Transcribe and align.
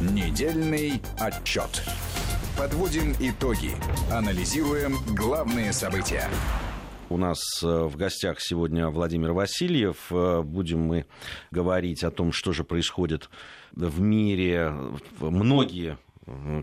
Недельный 0.00 1.00
отчет. 1.18 1.82
Подводим 2.58 3.14
итоги. 3.18 3.70
Анализируем 4.12 4.98
главные 5.16 5.72
события. 5.72 6.28
У 7.08 7.16
нас 7.16 7.38
э, 7.62 7.66
в 7.66 7.96
гостях 7.96 8.38
сегодня 8.40 8.90
Владимир 8.90 9.32
Васильев. 9.32 9.96
Э, 10.10 10.42
будем 10.42 10.80
мы 10.80 11.06
говорить 11.50 12.04
о 12.04 12.10
том, 12.10 12.32
что 12.32 12.52
же 12.52 12.62
происходит 12.62 13.30
в 13.72 13.98
мире. 14.00 14.74
Многие 15.18 15.96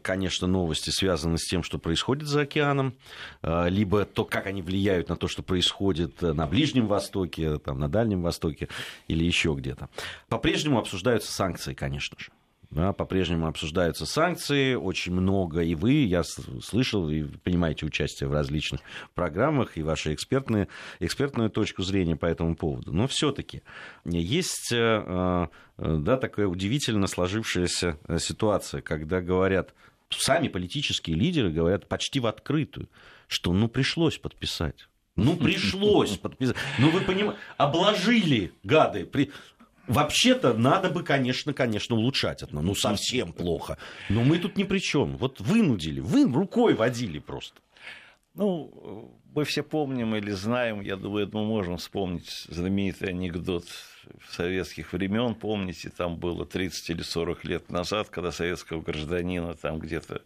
конечно, 0.01 0.45
новости 0.45 0.89
связаны 0.89 1.37
с 1.37 1.45
тем, 1.45 1.63
что 1.63 1.79
происходит 1.79 2.27
за 2.27 2.41
океаном, 2.41 2.93
э, 3.41 3.69
либо 3.69 4.03
то, 4.05 4.25
как 4.25 4.45
они 4.45 4.61
влияют 4.61 5.09
на 5.09 5.15
то, 5.15 5.27
что 5.27 5.41
происходит 5.41 6.21
на 6.21 6.45
Ближнем 6.45 6.85
Востоке, 6.85 7.57
там, 7.59 7.79
на 7.79 7.89
Дальнем 7.89 8.21
Востоке 8.21 8.67
или 9.07 9.23
еще 9.23 9.55
где-то. 9.57 9.89
По-прежнему 10.27 10.77
обсуждаются 10.77 11.31
санкции, 11.31 11.73
конечно 11.73 12.19
же. 12.19 12.29
Да, 12.73 12.91
по-прежнему 12.91 13.45
обсуждаются 13.45 14.07
санкции, 14.07 14.73
очень 14.73 15.13
много, 15.13 15.61
и 15.61 15.75
вы, 15.75 15.91
я 16.05 16.23
слышал, 16.23 17.07
и 17.07 17.21
принимаете 17.23 17.85
участие 17.85 18.27
в 18.27 18.33
различных 18.33 18.81
программах, 19.13 19.77
и 19.77 19.83
вашу 19.83 20.11
экспертную, 20.11 20.67
экспертную 20.99 21.51
точку 21.51 21.83
зрения 21.83 22.15
по 22.15 22.25
этому 22.25 22.55
поводу. 22.55 22.91
Но 22.91 23.07
все-таки 23.07 23.61
есть 24.05 24.71
э, 24.71 24.77
э, 24.77 25.47
да, 25.77 26.17
такая 26.17 26.47
удивительно 26.47 27.05
сложившаяся 27.05 27.99
э, 28.07 28.17
ситуация, 28.17 28.81
когда 28.81 29.21
говорят, 29.21 29.75
сами 30.09 30.47
политические 30.47 31.15
лидеры 31.15 31.51
говорят 31.51 31.87
почти 31.87 32.19
в 32.19 32.25
открытую, 32.25 32.89
что 33.27 33.53
ну 33.53 33.67
пришлось 33.67 34.17
подписать. 34.17 34.87
Ну, 35.15 35.37
пришлось 35.37 36.17
подписать. 36.17 36.55
Ну, 36.79 36.89
вы 36.89 37.01
понимаете, 37.01 37.39
обложили 37.57 38.51
гады. 38.63 39.07
Вообще-то 39.87 40.53
надо 40.53 40.89
бы, 40.89 41.03
конечно, 41.03 41.53
конечно, 41.53 41.95
улучшать 41.95 42.41
это. 42.41 42.55
Ну, 42.55 42.73
совсем 42.75 43.33
плохо. 43.33 43.77
Но 44.09 44.23
мы 44.23 44.39
тут 44.39 44.57
ни 44.57 44.63
при 44.63 44.79
чем. 44.79 45.17
Вот 45.17 45.41
вынудили, 45.41 45.99
вы 45.99 46.31
рукой 46.31 46.73
водили 46.73 47.19
просто. 47.19 47.59
Ну, 48.35 49.13
мы 49.35 49.43
все 49.45 49.63
помним 49.63 50.15
или 50.15 50.31
знаем, 50.31 50.81
я 50.81 50.95
думаю, 50.95 51.29
мы 51.31 51.43
можем 51.45 51.77
вспомнить 51.77 52.45
знаменитый 52.49 53.09
анекдот 53.09 53.65
советских 54.29 54.93
времен, 54.93 55.35
помните, 55.35 55.89
там 55.89 56.17
было 56.17 56.45
30 56.45 56.89
или 56.89 57.01
40 57.01 57.45
лет 57.45 57.69
назад, 57.69 58.09
когда 58.09 58.31
советского 58.31 58.81
гражданина 58.81 59.53
там 59.53 59.79
где-то 59.79 60.21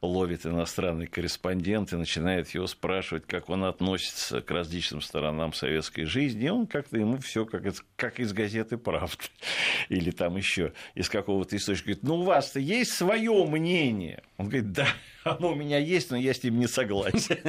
ловит 0.00 0.46
иностранный 0.46 1.06
корреспондент 1.06 1.92
и 1.92 1.96
начинает 1.96 2.48
его 2.50 2.66
спрашивать, 2.66 3.26
как 3.26 3.48
он 3.48 3.64
относится 3.64 4.40
к 4.40 4.50
различным 4.50 5.00
сторонам 5.00 5.52
советской 5.52 6.04
жизни, 6.04 6.46
и 6.46 6.50
он 6.50 6.66
как-то 6.66 6.98
ему 6.98 7.18
все 7.18 7.44
как, 7.44 7.62
как 7.96 8.20
из 8.20 8.32
газеты 8.32 8.78
«Правда» 8.78 9.08
или 9.88 10.10
там 10.10 10.36
еще 10.36 10.72
из 10.94 11.08
какого-то 11.08 11.56
источника 11.56 11.86
говорит, 11.88 12.02
ну 12.04 12.16
у 12.16 12.22
вас-то 12.22 12.60
есть 12.60 12.92
свое 12.92 13.44
мнение? 13.46 14.22
Он 14.36 14.46
говорит, 14.46 14.72
да, 14.72 14.86
оно 15.24 15.52
у 15.52 15.54
меня 15.54 15.78
есть, 15.78 16.10
но 16.10 16.16
я 16.16 16.34
с 16.34 16.42
ним 16.42 16.58
не 16.58 16.66
согласен. 16.66 17.38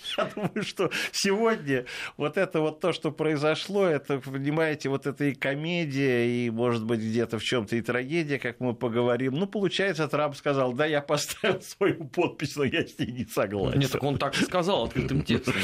Я 0.17 0.25
думаю, 0.35 0.63
что 0.63 0.89
сегодня 1.11 1.85
вот 2.17 2.37
это 2.37 2.61
вот 2.61 2.79
то, 2.79 2.93
что 2.93 3.11
произошло, 3.11 3.85
это, 3.85 4.19
понимаете, 4.19 4.89
вот 4.89 5.07
это 5.07 5.25
и 5.25 5.33
комедия, 5.33 6.27
и, 6.27 6.49
может 6.49 6.83
быть, 6.83 6.99
где-то 6.99 7.39
в 7.39 7.43
чем 7.43 7.65
то 7.65 7.75
и 7.75 7.81
трагедия, 7.81 8.39
как 8.39 8.59
мы 8.59 8.73
поговорим. 8.73 9.33
Ну, 9.35 9.47
получается, 9.47 10.07
Трамп 10.07 10.35
сказал, 10.35 10.73
да, 10.73 10.85
я 10.85 11.01
поставил 11.01 11.61
свою 11.77 12.05
подпись, 12.05 12.55
но 12.55 12.63
я 12.63 12.85
с 12.85 12.97
ней 12.97 13.11
не 13.11 13.25
согласен. 13.25 13.79
Нет, 13.79 13.91
так 13.91 14.03
он 14.03 14.17
так 14.17 14.39
и 14.39 14.43
сказал 14.43 14.85
открытым 14.85 15.23
текстом, 15.25 15.55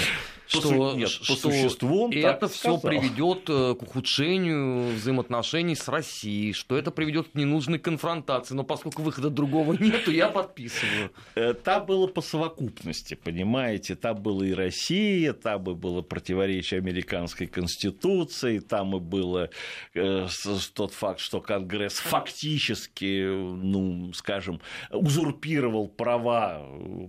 что, 0.48 0.94
Нет, 0.96 1.10
что 1.10 1.34
по 1.34 1.40
существу 1.40 2.06
он 2.06 2.12
это 2.14 2.48
все 2.48 2.78
приведет 2.78 3.50
э, 3.50 3.76
к 3.76 3.84
ухудшению 3.84 4.94
взаимоотношений 4.96 5.76
с 5.76 5.88
Россией, 5.88 6.54
что 6.54 6.78
это 6.78 6.92
приведет 6.92 7.30
к 7.30 7.36
ненужной 7.36 7.80
конфронтации. 7.80 8.54
Но 8.54 8.64
поскольку 8.64 9.02
выхода 9.02 9.30
другого 9.30 9.74
нету, 9.74 10.12
я 10.12 10.30
подписываю. 10.30 11.12
Э, 11.36 11.54
там 11.54 11.86
было 11.86 12.08
по 12.08 12.22
совокупности, 12.22 13.16
понимаете, 13.16 13.96
там 13.96 14.18
было 14.28 14.44
и 14.44 14.54
Россия, 14.54 15.32
там 15.32 15.64
и 15.72 15.74
было 15.74 16.02
противоречие 16.02 16.80
американской 16.80 17.48
конституции, 17.48 18.60
там 18.60 18.98
и 18.98 19.00
было 19.00 19.50
э, 19.94 20.28
тот 20.74 20.92
факт, 20.92 21.22
что 21.22 21.40
Конгресс 21.40 21.94
фактически, 21.94 23.26
ну, 23.26 24.12
скажем, 24.14 24.60
узурпировал 24.92 25.88
права 25.88 26.62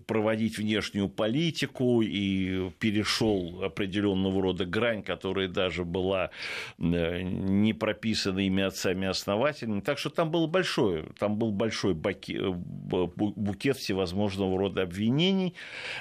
проводить 0.06 0.58
внешнюю 0.58 1.08
политику 1.08 2.02
и 2.02 2.70
перешел 2.78 3.64
определенного 3.64 4.40
рода 4.40 4.64
грань, 4.64 5.02
которая 5.02 5.48
даже 5.48 5.84
была 5.84 6.30
э, 6.78 7.22
не 7.22 7.72
прописана 7.72 8.38
ими 8.38 8.62
отцами-основателями. 8.62 9.80
Так 9.80 9.98
что 9.98 10.10
там 10.10 10.30
был 10.30 10.46
большой, 10.46 11.06
там 11.18 11.36
был 11.36 11.50
большой 11.50 11.94
букет 11.94 13.76
всевозможного 13.76 14.56
рода 14.56 14.82
обвинений, 14.82 15.54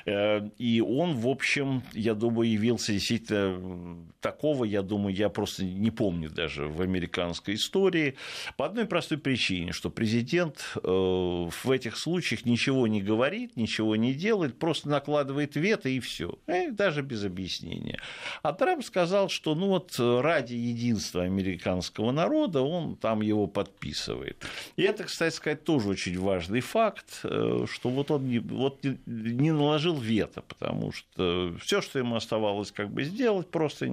э, 0.05 0.47
и 0.59 0.79
он 0.81 1.06
в 1.15 1.27
общем, 1.27 1.83
я 1.93 2.13
думаю, 2.13 2.49
явился 2.49 2.93
действительно 2.93 4.05
такого, 4.21 4.65
я 4.65 4.81
думаю, 4.81 5.15
я 5.15 5.29
просто 5.29 5.63
не 5.63 5.91
помню 5.91 6.29
даже 6.29 6.67
в 6.67 6.81
американской 6.81 7.55
истории, 7.55 8.15
по 8.57 8.65
одной 8.65 8.85
простой 8.85 9.17
причине, 9.17 9.71
что 9.71 9.89
президент 9.89 10.73
э, 10.75 10.79
в 10.81 11.71
этих 11.71 11.97
случаях 11.97 12.45
ничего 12.45 12.87
не 12.87 13.01
говорит, 13.01 13.55
ничего 13.55 13.95
не 13.95 14.13
делает, 14.13 14.59
просто 14.59 14.89
накладывает 14.89 15.55
вето 15.55 15.89
и 15.89 15.99
все, 15.99 16.37
э, 16.47 16.71
даже 16.71 17.01
без 17.01 17.23
объяснения. 17.23 17.99
А 18.41 18.53
Трамп 18.53 18.83
сказал, 18.83 19.29
что 19.29 19.55
ну 19.55 19.67
вот 19.67 19.95
ради 19.99 20.53
единства 20.55 21.23
американского 21.23 22.11
народа 22.11 22.61
он 22.61 22.95
там 22.95 23.21
его 23.21 23.47
подписывает. 23.47 24.45
И 24.75 24.83
это, 24.83 25.03
кстати 25.03 25.33
сказать, 25.33 25.63
тоже 25.63 25.89
очень 25.89 26.19
важный 26.19 26.61
факт, 26.61 27.21
э, 27.23 27.65
что 27.69 27.89
вот 27.89 28.11
он 28.11 28.27
не, 28.27 28.39
вот 28.39 28.83
не 29.05 29.51
наложил 29.51 29.97
вето, 29.97 30.41
потому 30.41 30.91
что 30.97 31.55
все, 31.61 31.81
что 31.81 31.99
ему 31.99 32.15
оставалось 32.15 32.71
как 32.71 32.89
бы 32.91 33.03
сделать, 33.03 33.49
просто... 33.49 33.85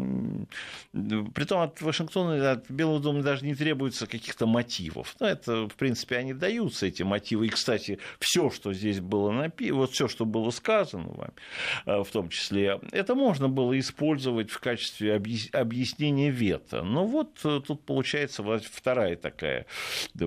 Притом 0.93 1.61
от 1.61 1.81
Вашингтона, 1.81 2.53
от 2.53 2.71
Белого 2.71 3.01
дома 3.01 3.23
даже 3.23 3.45
не 3.45 3.55
требуется 3.55 4.07
каких-то 4.07 4.47
мотивов. 4.47 5.15
Ну, 5.21 5.27
это, 5.27 5.69
в 5.69 5.75
принципе, 5.75 6.17
они 6.17 6.35
даются, 6.35 6.87
эти 6.87 7.03
мотивы. 7.03 7.47
И, 7.47 7.51
кстати, 7.51 7.99
все, 8.19 8.51
что 8.51 8.73
здесь 8.73 9.01
было 9.01 9.31
написано, 9.31 9.81
вот 9.81 9.93
все, 9.93 10.09
что 10.09 10.25
было 10.25 10.51
сказано 10.51 11.09
вам, 11.09 11.33
э, 11.87 12.03
в 12.03 12.11
том 12.11 12.29
числе, 12.29 12.81
это 12.93 13.15
можно 13.15 13.49
было 13.49 13.79
использовать 13.79 14.51
в 14.51 14.61
качестве 14.61 15.15
объяснения 15.15 16.31
вето. 16.31 16.83
Но 16.83 17.07
вот 17.07 17.41
э, 17.45 17.61
тут 17.67 17.85
получается 17.85 18.43
вторая 18.43 19.17
такая 19.17 19.67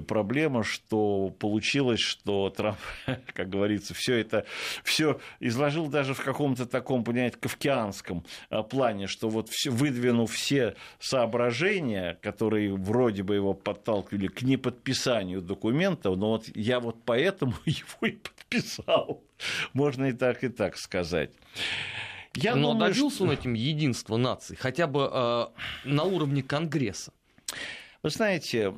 проблема, 0.08 0.64
что 0.64 1.30
получилось, 1.40 2.00
что 2.00 2.50
Трамп, 2.50 2.78
как 3.34 3.50
говорится, 3.50 3.94
все 3.94 4.16
это 4.16 4.46
все 4.84 5.20
изложил 5.40 5.88
даже 5.88 6.14
в 6.14 6.24
каком-то 6.24 6.66
таком 6.67 6.97
таком, 6.97 7.03
понимаете, 7.03 7.38
кавкианском 7.38 8.23
э, 8.50 8.63
плане, 8.63 9.07
что 9.07 9.29
вот 9.29 9.50
выдвинув 9.66 10.31
все 10.31 10.75
соображения, 11.00 12.17
которые 12.22 12.75
вроде 12.75 13.23
бы 13.23 13.35
его 13.35 13.53
подталкивали 13.53 14.28
к 14.28 14.41
неподписанию 14.41 15.41
документа, 15.41 16.09
но 16.11 16.29
вот 16.31 16.45
я 16.55 16.79
вот 16.79 16.97
поэтому 17.05 17.53
его 17.66 18.07
и 18.07 18.11
подписал. 18.11 19.22
Можно 19.73 20.05
и 20.05 20.13
так, 20.13 20.44
и 20.44 20.50
так 20.50 20.78
сказать. 20.78 21.31
Я 22.35 22.55
Но 22.55 22.73
думаю, 22.73 22.89
добился 22.89 23.16
что... 23.17 23.23
он 23.25 23.31
этим 23.31 23.53
единства 23.53 24.17
наций, 24.17 24.55
хотя 24.55 24.88
бы 24.88 25.09
э, 25.11 25.45
на 25.85 26.03
уровне 26.03 26.44
Конгресса. 26.44 27.11
Вы 28.07 28.12
знаете, 28.12 28.73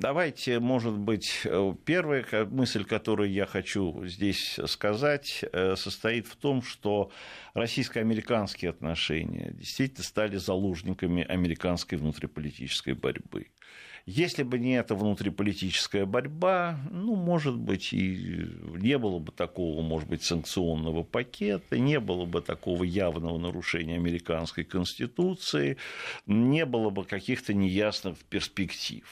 давайте, 0.00 0.58
может 0.58 0.98
быть, 0.98 1.42
э, 1.44 1.74
первая 1.84 2.24
мысль, 2.46 2.84
которую 2.84 3.30
я 3.30 3.46
хочу 3.46 4.04
здесь 4.06 4.58
сказать, 4.66 5.44
э, 5.52 5.76
состоит 5.76 6.26
в 6.26 6.34
том, 6.34 6.60
что 6.60 7.12
российско-американские 7.54 8.70
отношения 8.70 9.52
действительно 9.52 10.02
стали 10.02 10.36
заложниками 10.36 11.22
американской 11.22 11.96
внутриполитической 11.96 12.94
борьбы. 12.94 13.46
Если 14.06 14.42
бы 14.42 14.58
не 14.58 14.78
эта 14.78 14.94
внутриполитическая 14.94 16.06
борьба, 16.06 16.78
ну, 16.90 17.14
может 17.16 17.56
быть, 17.56 17.92
и 17.92 18.46
не 18.76 18.98
было 18.98 19.18
бы 19.18 19.30
такого, 19.30 19.82
может 19.82 20.08
быть, 20.08 20.22
санкционного 20.22 21.02
пакета, 21.02 21.78
не 21.78 22.00
было 22.00 22.24
бы 22.24 22.40
такого 22.40 22.84
явного 22.84 23.38
нарушения 23.38 23.96
американской 23.96 24.64
конституции, 24.64 25.76
не 26.26 26.64
было 26.64 26.90
бы 26.90 27.04
каких-то 27.04 27.52
неясных 27.52 28.18
перспектив. 28.24 29.04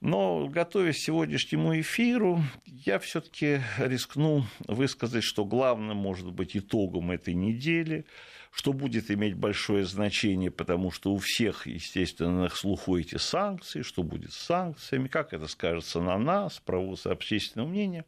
Но, 0.00 0.46
готовясь 0.46 0.96
к 0.96 1.04
сегодняшнему 1.06 1.80
эфиру, 1.80 2.42
я 2.66 2.98
все-таки 2.98 3.60
рискну 3.78 4.44
высказать, 4.68 5.24
что 5.24 5.44
главным 5.44 5.96
может 5.96 6.30
быть 6.30 6.56
итогом 6.56 7.10
этой 7.10 7.34
недели– 7.34 8.04
что 8.56 8.72
будет 8.72 9.10
иметь 9.10 9.34
большое 9.34 9.84
значение, 9.84 10.50
потому 10.50 10.90
что 10.90 11.12
у 11.12 11.18
всех, 11.18 11.66
естественно, 11.66 12.44
на 12.44 12.48
слуху 12.48 12.96
эти 12.96 13.18
санкции, 13.18 13.82
что 13.82 14.02
будет 14.02 14.32
с 14.32 14.38
санкциями, 14.38 15.08
как 15.08 15.34
это 15.34 15.46
скажется 15.46 16.00
на 16.00 16.16
нас, 16.16 16.58
правовое 16.64 16.96
общественное 17.04 17.66
мнение. 17.66 18.06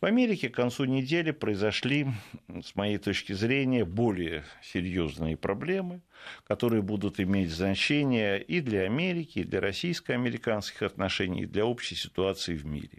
В 0.00 0.04
Америке 0.04 0.48
к 0.48 0.56
концу 0.56 0.86
недели 0.86 1.30
произошли, 1.30 2.08
с 2.48 2.74
моей 2.74 2.98
точки 2.98 3.32
зрения, 3.32 3.84
более 3.84 4.42
серьезные 4.60 5.36
проблемы, 5.36 6.00
которые 6.48 6.82
будут 6.82 7.20
иметь 7.20 7.50
значение 7.50 8.42
и 8.42 8.60
для 8.60 8.82
Америки, 8.82 9.38
и 9.38 9.44
для 9.44 9.60
российско-американских 9.60 10.82
отношений, 10.82 11.42
и 11.42 11.46
для 11.46 11.64
общей 11.64 11.94
ситуации 11.94 12.56
в 12.56 12.66
мире. 12.66 12.98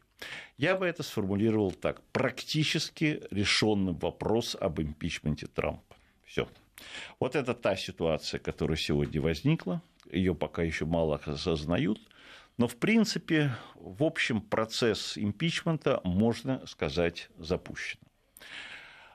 Я 0.56 0.78
бы 0.78 0.86
это 0.86 1.04
сформулировал 1.04 1.74
так. 1.74 2.02
Практически 2.14 3.22
решенный 3.30 3.92
вопрос 3.92 4.56
об 4.58 4.80
импичменте 4.80 5.48
Трампа. 5.48 5.98
Все. 6.24 6.48
Вот 7.20 7.36
это 7.36 7.54
та 7.54 7.76
ситуация, 7.76 8.40
которая 8.40 8.78
сегодня 8.78 9.22
возникла. 9.22 9.82
Ее 10.12 10.36
пока 10.36 10.64
еще 10.64 10.86
мало 10.86 11.20
осознают– 11.26 12.00
но, 12.58 12.68
в 12.68 12.76
принципе, 12.76 13.52
в 13.76 14.04
общем, 14.04 14.42
процесс 14.42 15.18
импичмента, 15.18 16.02
можно 16.04 16.66
сказать, 16.66 17.30
запущен. 17.38 18.00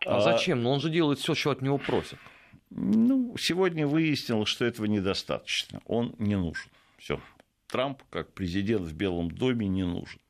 А, 0.07 0.19
а 0.19 0.21
зачем? 0.21 0.63
Но 0.63 0.73
он 0.73 0.81
же 0.81 0.91
делает 0.91 1.19
все, 1.19 1.35
что 1.35 1.51
от 1.51 1.61
него 1.61 1.79
просят. 1.79 2.19
Ну, 2.71 3.37
сегодня 3.37 3.87
выяснилось, 3.87 4.49
что 4.49 4.65
этого 4.65 4.87
недостаточно. 4.87 5.81
Он 5.87 6.15
не 6.19 6.37
нужен. 6.37 6.71
Все. 6.99 7.21
Трамп, 7.73 8.03
как 8.11 8.35
президент 8.35 8.83
в 8.83 8.95
Белом 8.95 9.31
доме, 9.31 9.67
не 9.67 9.83
нужен. 9.83 10.21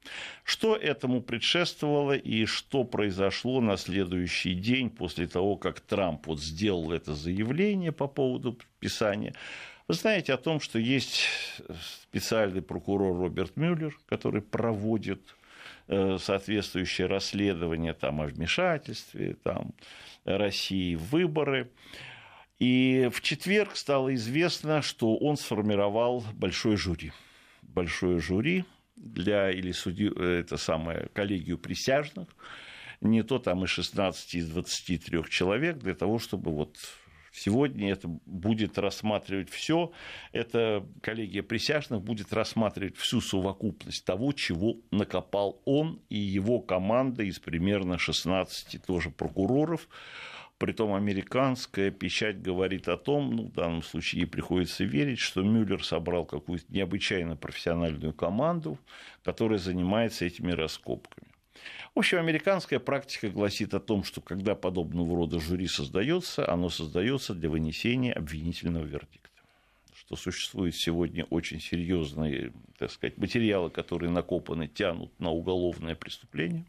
Что 0.45 0.77
этому 0.77 1.21
предшествовало 1.21 2.13
и 2.13 2.45
что 2.47 2.85
произошло 2.85 3.61
на 3.61 3.77
следующий 3.77 4.55
день 4.55 4.91
после 4.91 5.27
того, 5.27 5.57
как 5.57 5.81
Трамп 5.81 6.29
вот 6.29 6.41
сделал 6.41 6.93
это 6.93 7.15
заявление 7.15 7.91
по 7.91 8.07
поводу 8.07 8.53
подписания? 8.53 9.35
Вы 9.89 9.95
знаете 9.95 10.33
о 10.33 10.37
том, 10.37 10.61
что 10.61 10.79
есть 10.79 11.25
специальный 12.03 12.63
прокурор 12.63 13.19
Роберт 13.19 13.57
Мюллер, 13.57 13.99
который 14.07 14.41
проводит 14.41 15.35
э, 15.89 16.19
соответствующее 16.21 17.09
расследование 17.09 17.93
там, 17.93 18.21
о 18.21 18.27
вмешательстве 18.27 19.35
там, 19.43 19.75
России 20.25 20.95
в 20.95 21.11
выборы. 21.11 21.73
И 22.61 23.11
в 23.13 23.21
четверг 23.21 23.75
стало 23.75 24.15
известно, 24.15 24.81
что 24.81 25.17
он 25.17 25.37
сформировал 25.37 26.25
большое 26.35 26.77
жюри. 26.77 27.11
Большое 27.75 28.19
жюри 28.21 28.65
для 28.97 29.51
или 29.51 29.73
судью, 29.73 30.15
это 30.15 30.57
самое, 30.57 31.09
коллегию 31.13 31.59
присяжных, 31.59 32.29
не 33.01 33.23
то 33.23 33.39
там 33.39 33.65
и 33.65 33.67
16 33.67 34.35
из 34.35 34.49
23 34.49 35.25
человек, 35.29 35.79
для 35.79 35.95
того, 35.95 36.19
чтобы 36.19 36.53
вот 36.53 36.77
Сегодня 37.35 37.91
это 37.91 38.09
будет 38.27 38.77
рассматривать 38.79 39.49
все. 39.49 39.91
Это 40.33 40.87
коллегия 41.01 41.43
присяжных 41.43 42.03
будет 42.03 42.31
рассматривать 42.31 42.99
всю 42.99 43.23
совокупность 43.23 44.05
того, 44.05 44.33
чего 44.33 44.77
накопал 44.91 45.63
он 45.65 46.03
и 46.11 46.19
его 46.19 46.61
команда 46.61 47.23
из 47.23 47.39
примерно 47.39 47.97
16 47.97 48.85
тоже 48.85 49.09
прокуроров. 49.11 49.89
Притом 50.63 50.95
американская 50.95 51.91
печать 51.91 52.41
говорит 52.41 52.87
о 52.87 52.97
том, 52.97 53.35
ну, 53.35 53.47
в 53.49 53.53
данном 53.53 53.83
случае 53.83 54.21
ей 54.21 54.27
приходится 54.29 54.85
верить, 54.85 55.19
что 55.19 55.43
Мюллер 55.43 55.85
собрал 55.85 56.25
какую-то 56.25 56.67
необычайно 56.69 57.35
профессиональную 57.35 58.13
команду, 58.13 58.79
которая 59.25 59.59
занимается 59.59 60.25
этими 60.25 60.53
раскопками. 60.53 61.27
В 61.97 61.99
общем, 61.99 62.19
американская 62.19 62.79
практика 62.79 63.29
гласит 63.29 63.75
о 63.75 63.81
том, 63.81 64.05
что 64.05 64.21
когда 64.21 64.55
подобного 64.55 65.17
рода 65.17 65.41
жюри 65.41 65.67
создается, 65.67 66.49
оно 66.49 66.71
создается 66.71 67.35
для 67.35 67.51
вынесения 67.51 68.13
обвинительного 68.13 68.85
вердикта 68.85 69.31
что 69.95 70.15
существуют 70.15 70.77
сегодня 70.77 71.25
очень 71.25 71.61
серьезные 71.61 72.53
так 72.79 72.93
сказать, 72.93 73.19
материалы, 73.19 73.71
которые 73.71 74.11
накопаны, 74.11 74.69
тянут 74.69 75.11
на 75.19 75.31
уголовное 75.31 75.97
преступление. 75.97 76.67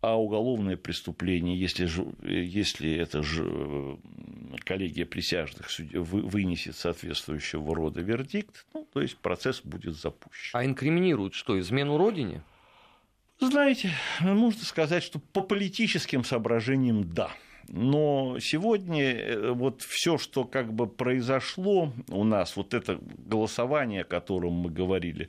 А 0.00 0.16
уголовное 0.16 0.76
преступление, 0.76 1.58
если, 1.58 1.88
если 2.22 2.94
это 2.94 3.22
же 3.24 3.98
коллегия 4.64 5.04
присяжных 5.04 5.68
вынесет 5.92 6.76
соответствующего 6.76 7.74
рода 7.74 8.00
вердикт, 8.00 8.64
ну, 8.74 8.86
то 8.92 9.00
есть 9.00 9.16
процесс 9.16 9.60
будет 9.60 9.96
запущен. 9.96 10.56
А 10.56 10.64
инкриминируют 10.64 11.34
что, 11.34 11.58
измену 11.58 11.98
родине? 11.98 12.42
Знаете, 13.40 13.90
нужно 14.20 14.64
сказать, 14.64 15.02
что 15.02 15.18
по 15.18 15.40
политическим 15.40 16.24
соображениям 16.24 17.12
да. 17.12 17.30
Но 17.68 18.38
сегодня 18.40 19.12
э, 19.12 19.50
вот 19.52 19.82
все, 19.82 20.16
что 20.16 20.44
как 20.44 20.72
бы 20.72 20.86
произошло 20.86 21.92
у 22.08 22.24
нас, 22.24 22.56
вот 22.56 22.72
это 22.72 22.98
голосование, 23.18 24.02
о 24.02 24.04
котором 24.04 24.54
мы 24.54 24.70
говорили, 24.70 25.26
э, 25.26 25.28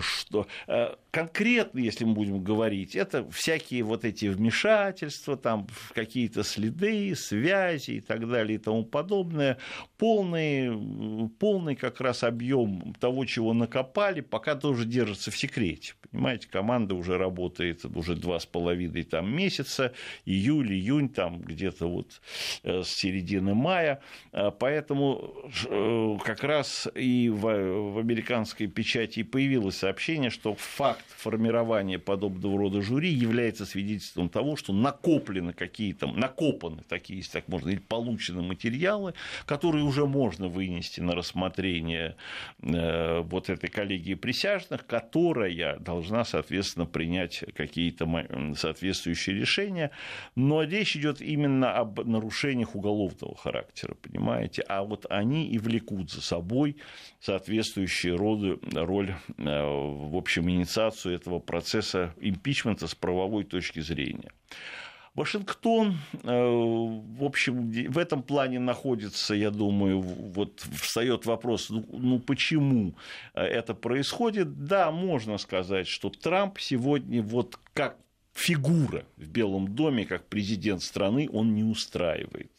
что 0.00 0.46
э, 0.66 0.94
конкретно, 1.10 1.78
если 1.78 2.04
мы 2.04 2.14
будем 2.14 2.42
говорить, 2.42 2.96
это 2.96 3.28
всякие 3.30 3.82
вот 3.82 4.04
эти 4.04 4.26
вмешательства, 4.26 5.36
там 5.36 5.66
какие-то 5.94 6.42
следы, 6.42 7.14
связи 7.14 7.92
и 7.92 8.00
так 8.00 8.28
далее 8.28 8.56
и 8.56 8.58
тому 8.58 8.84
подобное, 8.84 9.58
полный, 9.96 11.28
полный 11.38 11.76
как 11.76 12.00
раз 12.00 12.24
объем 12.24 12.94
того, 13.00 13.24
чего 13.24 13.52
накопали, 13.52 14.20
пока 14.20 14.54
тоже 14.54 14.84
держится 14.84 15.30
в 15.30 15.36
секрете. 15.36 15.94
Понимаете, 16.10 16.48
команда 16.48 16.94
уже 16.94 17.18
работает 17.18 17.84
уже 17.84 18.16
два 18.16 18.40
с 18.40 18.46
половиной 18.46 19.02
там, 19.02 19.30
месяца, 19.34 19.92
июль, 20.24 20.72
июнь, 20.72 21.08
там 21.08 21.40
где-то 21.40 21.86
вот 21.86 22.20
э, 22.62 22.82
с 22.82 22.88
середины 22.88 23.54
мая, 23.54 24.00
э, 24.32 24.50
поэтому 24.58 25.34
э, 25.68 26.16
как 26.24 26.44
раз 26.44 26.88
и 26.94 27.28
в, 27.28 27.40
в 27.42 27.98
американской 27.98 28.68
печати 28.68 29.22
появилось 29.22 29.67
сообщение, 29.70 30.30
что 30.30 30.54
факт 30.54 31.04
формирования 31.08 31.98
подобного 31.98 32.58
рода 32.58 32.82
жюри 32.82 33.10
является 33.10 33.64
свидетельством 33.64 34.28
того, 34.28 34.56
что 34.56 34.72
накоплены 34.72 35.52
какие-то, 35.52 36.06
накопаны 36.06 36.82
такие, 36.88 37.18
если 37.18 37.32
так 37.32 37.48
можно, 37.48 37.70
или 37.70 37.78
получены 37.78 38.42
материалы, 38.42 39.14
которые 39.46 39.84
уже 39.84 40.06
можно 40.06 40.48
вынести 40.48 41.00
на 41.00 41.14
рассмотрение 41.14 42.16
вот 42.60 43.50
этой 43.50 43.70
коллегии 43.70 44.14
присяжных, 44.14 44.86
которая 44.86 45.78
должна 45.78 46.08
должна, 46.08 46.24
соответственно, 46.24 46.86
принять 46.86 47.44
какие-то 47.54 48.08
соответствующие 48.56 49.36
решения. 49.36 49.90
Но 50.34 50.62
речь 50.62 50.96
идет 50.96 51.20
именно 51.20 51.74
об 51.74 52.06
нарушениях 52.06 52.74
уголовного 52.74 53.36
характера, 53.36 53.94
понимаете? 54.00 54.62
А 54.68 54.82
вот 54.82 55.06
они 55.10 55.48
и 55.48 55.58
влекут 55.58 56.10
за 56.10 56.22
собой 56.22 56.76
соответствующие 57.20 58.14
роды, 58.14 58.58
роль, 58.72 59.14
э, 59.38 59.47
в 59.48 60.16
общем, 60.16 60.50
инициацию 60.50 61.14
этого 61.14 61.38
процесса 61.38 62.14
импичмента 62.20 62.86
с 62.86 62.94
правовой 62.94 63.44
точки 63.44 63.80
зрения. 63.80 64.30
Вашингтон, 65.14 65.98
э, 66.22 66.28
в 66.28 67.24
общем, 67.24 67.70
в 67.90 67.98
этом 67.98 68.22
плане 68.22 68.60
находится, 68.60 69.34
я 69.34 69.50
думаю, 69.50 70.00
вот 70.00 70.60
встает 70.60 71.26
вопрос, 71.26 71.70
ну, 71.70 71.84
ну 71.92 72.20
почему 72.20 72.94
э, 73.34 73.42
это 73.42 73.74
происходит? 73.74 74.64
Да, 74.64 74.92
можно 74.92 75.38
сказать, 75.38 75.88
что 75.88 76.10
Трамп 76.10 76.60
сегодня 76.60 77.20
вот 77.20 77.58
как 77.72 77.96
фигура 78.32 79.04
в 79.16 79.26
Белом 79.26 79.74
доме, 79.74 80.04
как 80.04 80.24
президент 80.28 80.82
страны, 80.82 81.28
он 81.32 81.54
не 81.54 81.64
устраивает 81.64 82.52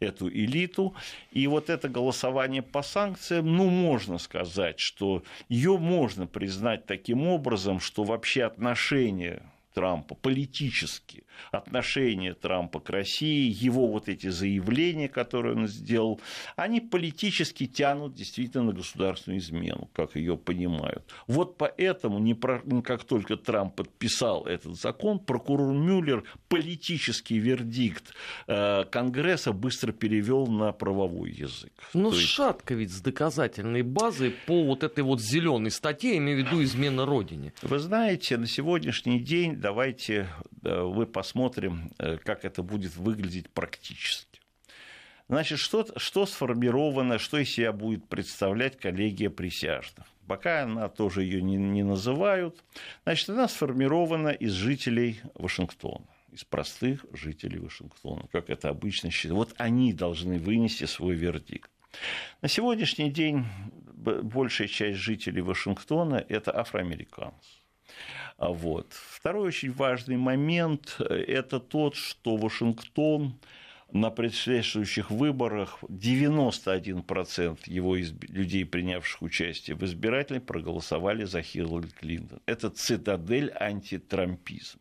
эту 0.00 0.28
элиту. 0.28 0.94
И 1.32 1.46
вот 1.46 1.70
это 1.70 1.88
голосование 1.88 2.62
по 2.62 2.82
санкциям, 2.82 3.56
ну, 3.56 3.68
можно 3.68 4.18
сказать, 4.18 4.80
что 4.80 5.22
ее 5.48 5.78
можно 5.78 6.26
признать 6.26 6.86
таким 6.86 7.26
образом, 7.26 7.80
что 7.80 8.04
вообще 8.04 8.44
отношения 8.44 9.42
Трампа, 9.74 10.14
политически 10.14 11.24
отношение 11.52 12.34
Трампа 12.34 12.80
к 12.80 12.90
России, 12.90 13.48
его 13.48 13.86
вот 13.86 14.08
эти 14.08 14.28
заявления, 14.28 15.08
которые 15.08 15.56
он 15.56 15.68
сделал, 15.68 16.20
они 16.56 16.80
политически 16.80 17.66
тянут 17.66 18.14
действительно 18.14 18.64
на 18.64 18.72
государственную 18.72 19.40
измену, 19.40 19.88
как 19.92 20.16
ее 20.16 20.36
понимают. 20.36 21.04
Вот 21.26 21.56
поэтому, 21.58 22.18
не 22.18 22.34
про, 22.34 22.62
как 22.82 23.04
только 23.04 23.36
Трамп 23.36 23.76
подписал 23.76 24.46
этот 24.46 24.76
закон, 24.76 25.18
прокурор 25.18 25.72
Мюллер 25.72 26.24
политический 26.48 27.38
вердикт 27.38 28.14
э, 28.46 28.84
Конгресса 28.84 29.52
быстро 29.52 29.92
перевел 29.92 30.46
на 30.46 30.72
правовой 30.72 31.30
язык. 31.30 31.72
Ну, 31.94 32.10
есть... 32.12 32.26
шатко 32.26 32.74
ведь 32.74 32.90
с 32.90 33.00
доказательной 33.00 33.82
базой 33.82 34.34
по 34.46 34.64
вот 34.64 34.82
этой 34.82 35.04
вот 35.04 35.20
зеленой 35.20 35.70
статье, 35.70 36.16
имею 36.16 36.42
в 36.42 36.46
виду 36.46 36.62
измена 36.62 37.06
Родине. 37.06 37.52
Вы 37.62 37.78
знаете, 37.78 38.36
на 38.36 38.46
сегодняшний 38.46 39.20
день 39.20 39.57
давайте 39.58 40.28
вы 40.62 41.06
посмотрим, 41.06 41.92
э, 41.98 42.18
как 42.18 42.44
это 42.44 42.62
будет 42.62 42.96
выглядеть 42.96 43.50
практически. 43.50 44.40
Значит, 45.28 45.58
что, 45.58 45.86
что 45.96 46.24
сформировано, 46.26 47.18
что 47.18 47.38
из 47.38 47.50
себя 47.50 47.72
будет 47.72 48.08
представлять 48.08 48.78
коллегия 48.78 49.28
присяжных? 49.28 50.06
Пока 50.26 50.62
она 50.62 50.88
тоже 50.88 51.22
ее 51.22 51.42
не, 51.42 51.56
не 51.56 51.82
называют. 51.82 52.64
Значит, 53.04 53.30
она 53.30 53.48
сформирована 53.48 54.28
из 54.28 54.52
жителей 54.52 55.20
Вашингтона 55.34 56.06
из 56.30 56.44
простых 56.44 57.04
жителей 57.12 57.58
Вашингтона, 57.58 58.26
как 58.30 58.50
это 58.50 58.68
обычно 58.68 59.10
считается. 59.10 59.34
Вот 59.34 59.54
они 59.56 59.92
должны 59.92 60.38
вынести 60.38 60.84
свой 60.84 61.14
вердикт. 61.14 61.70
На 62.42 62.48
сегодняшний 62.48 63.10
день 63.10 63.46
большая 63.94 64.68
часть 64.68 64.98
жителей 64.98 65.40
Вашингтона– 65.40 66.24
это 66.28 66.56
афроамериканцы. 66.56 67.50
А 68.36 68.50
вот. 68.50 68.92
Второй 68.92 69.48
очень 69.48 69.72
важный 69.72 70.16
момент– 70.16 70.96
это 71.00 71.60
тот, 71.60 71.96
что 71.96 72.36
Вашингтон 72.36 73.38
на 73.90 74.10
предшествующих 74.10 75.10
выборах 75.10 75.78
91% 75.84 77.58
его 77.66 77.96
людей, 77.96 78.64
принявших 78.64 79.22
участие 79.22 79.76
в 79.76 79.84
избирательной, 79.84 80.40
проголосовали 80.40 81.24
за 81.24 81.42
Хиллари 81.42 81.88
Клинтон. 81.88 82.40
Это 82.46 82.70
цитадель 82.70 83.50
антитрампизма. 83.54 84.80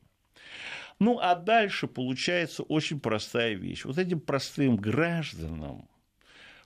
Ну, 0.99 1.19
а 1.19 1.35
дальше 1.35 1.87
получается 1.87 2.63
очень 2.63 2.99
простая 2.99 3.53
вещь. 3.53 3.85
Вот 3.85 3.97
этим 3.97 4.19
простым 4.19 4.75
гражданам 4.75 5.87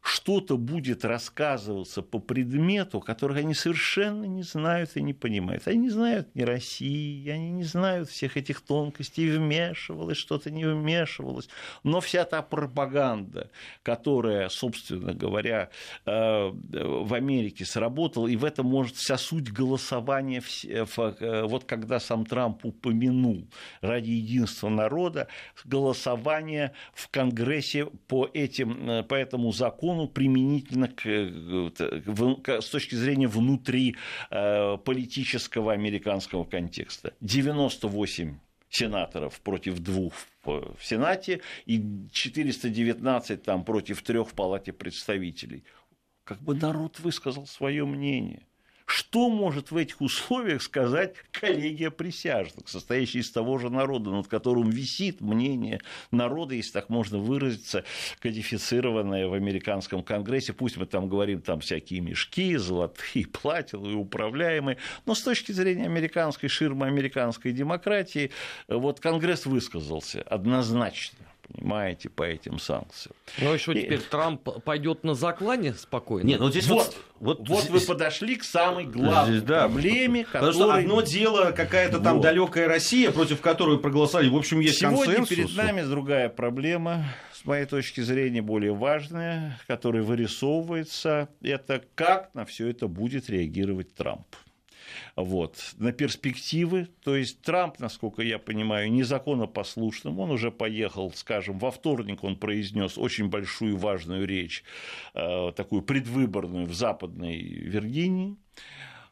что-то 0.01 0.58
будет 0.58 1.05
рассказываться 1.05 2.01
по 2.01 2.20
предмету, 2.20 3.00
которых 3.00 3.38
они 3.38 3.53
совершенно 3.53 4.25
не 4.25 4.41
знают 4.41 4.91
и 4.96 5.01
не 5.01 5.13
понимают. 5.13 5.67
Они 5.67 5.77
не 5.77 5.89
знают 5.89 6.34
ни 6.34 6.41
России, 6.41 7.29
они 7.29 7.51
не 7.51 7.63
знают 7.63 8.10
всех 8.10 8.36
этих 8.36 8.62
тонкостей, 8.62 9.29
вмешивалось, 9.29 10.17
что-то 10.17 10.50
не 10.50 10.65
вмешивалось. 10.65 11.50
Но 11.84 12.01
вся 12.01 12.25
та 12.25 12.41
пропаганда, 12.41 13.51
которая, 13.84 14.50
собственно 14.50 15.13
говоря, 15.13 15.70
э, 16.05 16.12
в 16.12 17.13
Америке 17.13 17.63
сработала, 17.65 18.27
и 18.27 18.36
в 18.36 18.46
этом 18.46 18.65
может 18.65 18.96
вся 18.96 19.17
суть 19.17 19.51
голосования, 19.51 20.41
э, 20.63 21.43
вот 21.46 21.65
когда 21.65 22.00
сам 22.00 22.25
Трамп 22.25 22.65
упомянул 22.65 23.48
ради 23.81 24.10
единства 24.10 24.70
народа, 24.70 25.27
голосование 25.63 26.72
в 26.93 27.08
Конгрессе 27.10 27.86
по, 27.86 28.27
этим, 28.34 28.89
э, 28.89 29.03
по 29.03 29.13
этому 29.13 29.51
закону, 29.51 29.90
закону 29.91 30.07
применительно 30.07 30.88
к, 30.88 31.03
к, 31.03 32.62
с 32.62 32.69
точки 32.69 32.95
зрения 32.95 33.27
внутри 33.27 33.95
э, 34.29 34.77
политического 34.77 35.74
американского 35.74 36.45
контекста. 36.45 37.13
98 37.21 38.38
сенаторов 38.69 39.39
против 39.41 39.79
двух 39.79 40.13
в 40.45 40.77
Сенате 40.81 41.41
и 41.65 41.83
419 42.12 43.43
там 43.43 43.63
против 43.65 44.01
трех 44.01 44.29
в 44.29 44.33
Палате 44.33 44.71
представителей. 44.71 45.63
Как 46.24 46.41
бы 46.41 46.55
народ 46.55 47.00
высказал 47.00 47.45
свое 47.45 47.86
мнение. 47.86 48.43
Что 48.93 49.29
может 49.29 49.71
в 49.71 49.77
этих 49.77 50.01
условиях 50.01 50.62
сказать 50.62 51.15
коллегия 51.31 51.89
присяжных, 51.91 52.67
состоящая 52.67 53.19
из 53.19 53.31
того 53.31 53.57
же 53.57 53.69
народа, 53.69 54.12
над 54.12 54.27
которым 54.27 54.69
висит 54.69 55.21
мнение 55.21 55.79
народа, 56.12 56.55
если 56.55 56.74
так 56.74 56.89
можно 56.89 57.17
выразиться, 57.17 57.86
кодифицированное 58.19 59.29
в 59.29 59.33
американском 59.33 60.03
конгрессе. 60.03 60.51
Пусть 60.51 60.75
мы 60.75 60.88
там 60.88 61.07
говорим 61.07 61.39
там 61.41 61.62
всякие 61.62 62.01
мешки, 62.01 62.57
золотые, 62.57 63.27
платиновые, 63.41 63.95
управляемые, 63.95 64.75
но 65.05 65.15
с 65.15 65.21
точки 65.21 65.53
зрения 65.53 65.86
американской 65.86 66.50
ширмы, 66.50 66.88
американской 66.88 67.53
демократии, 67.53 68.31
вот 68.67 69.00
конгресс 69.00 69.45
высказался 69.45 70.21
однозначно 70.24 71.30
понимаете, 71.53 72.10
по 72.10 72.24
этим 72.24 72.60
санкциям. 72.60 73.15
Ну, 73.39 73.53
еще 73.53 73.74
и... 73.74 73.84
теперь 73.84 74.01
Трамп 74.01 74.63
пойдет 74.63 75.03
на 75.03 75.13
заклане 75.13 75.74
спокойно. 75.74 76.27
Нет, 76.27 76.39
ну 76.39 76.50
здесь 76.50 76.67
вот, 76.67 76.96
вот, 77.20 77.39
вот, 77.39 77.50
вот 77.50 77.63
здесь... 77.63 77.72
вы 77.72 77.79
подошли 77.81 78.36
к 78.36 78.43
самой 78.43 78.86
главной 78.86 79.38
здесь, 79.38 79.48
да, 79.48 79.67
проблеме, 79.67 80.25
которая... 80.25 80.51
Потому 80.51 80.72
что 80.72 80.79
одно 80.79 81.01
дело 81.01 81.51
какая-то 81.51 82.00
там 82.00 82.17
вот. 82.17 82.24
далекая 82.24 82.67
Россия, 82.67 83.12
против 83.12 83.41
которой 83.41 83.79
проголосовали, 83.79 84.29
в 84.29 84.36
общем, 84.36 84.60
есть 84.60 84.79
Сегодня 84.79 85.15
консенсус. 85.15 85.29
перед 85.29 85.55
нами 85.55 85.81
другая 85.81 86.29
проблема, 86.29 87.05
с 87.34 87.46
моей 87.46 87.65
точки 87.65 88.01
зрения, 88.01 88.41
более 88.41 88.74
важная, 88.74 89.60
которая 89.67 90.03
вырисовывается, 90.03 91.29
это 91.41 91.84
как 91.96 92.34
на 92.34 92.46
все 92.46 92.67
это 92.70 92.88
будет 92.88 93.29
реагировать 93.29 93.93
Трамп 93.96 94.27
вот, 95.15 95.74
на 95.77 95.91
перспективы. 95.91 96.88
То 97.03 97.15
есть 97.15 97.41
Трамп, 97.41 97.80
насколько 97.80 98.22
я 98.22 98.39
понимаю, 98.39 98.91
незаконопослушным. 98.91 100.20
Он 100.20 100.32
уже 100.32 100.51
поехал, 100.51 101.12
скажем, 101.13 101.60
во 101.60 101.72
вторник 101.72 102.24
он 102.24 102.36
произнес 102.36 102.98
очень 102.98 103.30
большую 103.30 103.77
важную 103.77 104.27
речь, 104.27 104.63
э, 105.13 105.51
такую 105.56 105.82
предвыборную 105.82 106.65
в 106.65 106.74
Западной 106.74 107.41
Виргинии 107.41 108.38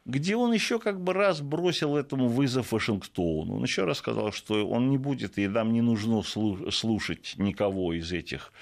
где 0.06 0.34
он 0.34 0.52
еще 0.52 0.78
как 0.78 1.00
бы 1.00 1.12
раз 1.12 1.40
бросил 1.40 1.96
этому 1.96 2.28
вызов 2.28 2.72
Вашингтону. 2.72 3.56
Он 3.56 3.62
еще 3.62 3.84
раз 3.84 3.98
сказал, 3.98 4.32
что 4.32 4.66
он 4.66 4.88
не 4.88 4.98
будет, 4.98 5.38
и 5.38 5.46
нам 5.46 5.72
не 5.72 5.82
нужно 5.82 6.22
слушать 6.22 7.34
никого 7.36 7.92
из 7.92 8.10
этих 8.12 8.52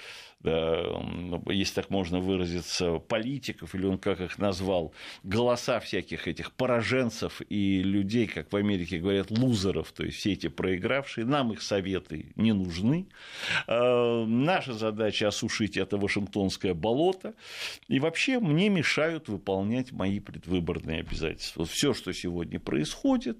если 0.41 1.73
так 1.75 1.89
можно 1.89 2.19
выразиться, 2.19 2.99
политиков, 2.99 3.75
или 3.75 3.85
он 3.85 3.97
как 3.97 4.21
их 4.21 4.37
назвал, 4.37 4.93
голоса 5.23 5.81
всяких 5.81 6.29
этих 6.29 6.53
пораженцев 6.53 7.41
и 7.49 7.83
людей, 7.83 8.25
как 8.27 8.51
в 8.51 8.55
Америке 8.55 8.99
говорят, 8.99 9.31
лузеров, 9.31 9.91
то 9.91 10.03
есть 10.03 10.17
все 10.17 10.33
эти 10.33 10.47
проигравшие, 10.47 11.25
нам 11.25 11.51
их 11.51 11.61
советы 11.61 12.31
не 12.35 12.53
нужны. 12.53 13.07
Э, 13.67 14.23
наша 14.25 14.73
задача 14.73 15.27
осушить 15.27 15.75
это 15.75 15.97
Вашингтонское 15.97 16.73
болото, 16.73 17.33
и 17.89 17.99
вообще 17.99 18.39
мне 18.39 18.69
мешают 18.69 19.27
выполнять 19.27 19.91
мои 19.91 20.21
предвыборные 20.21 21.01
обязательства. 21.01 21.65
Все, 21.65 21.93
что 21.93 22.13
сегодня 22.13 22.61
происходит, 22.61 23.37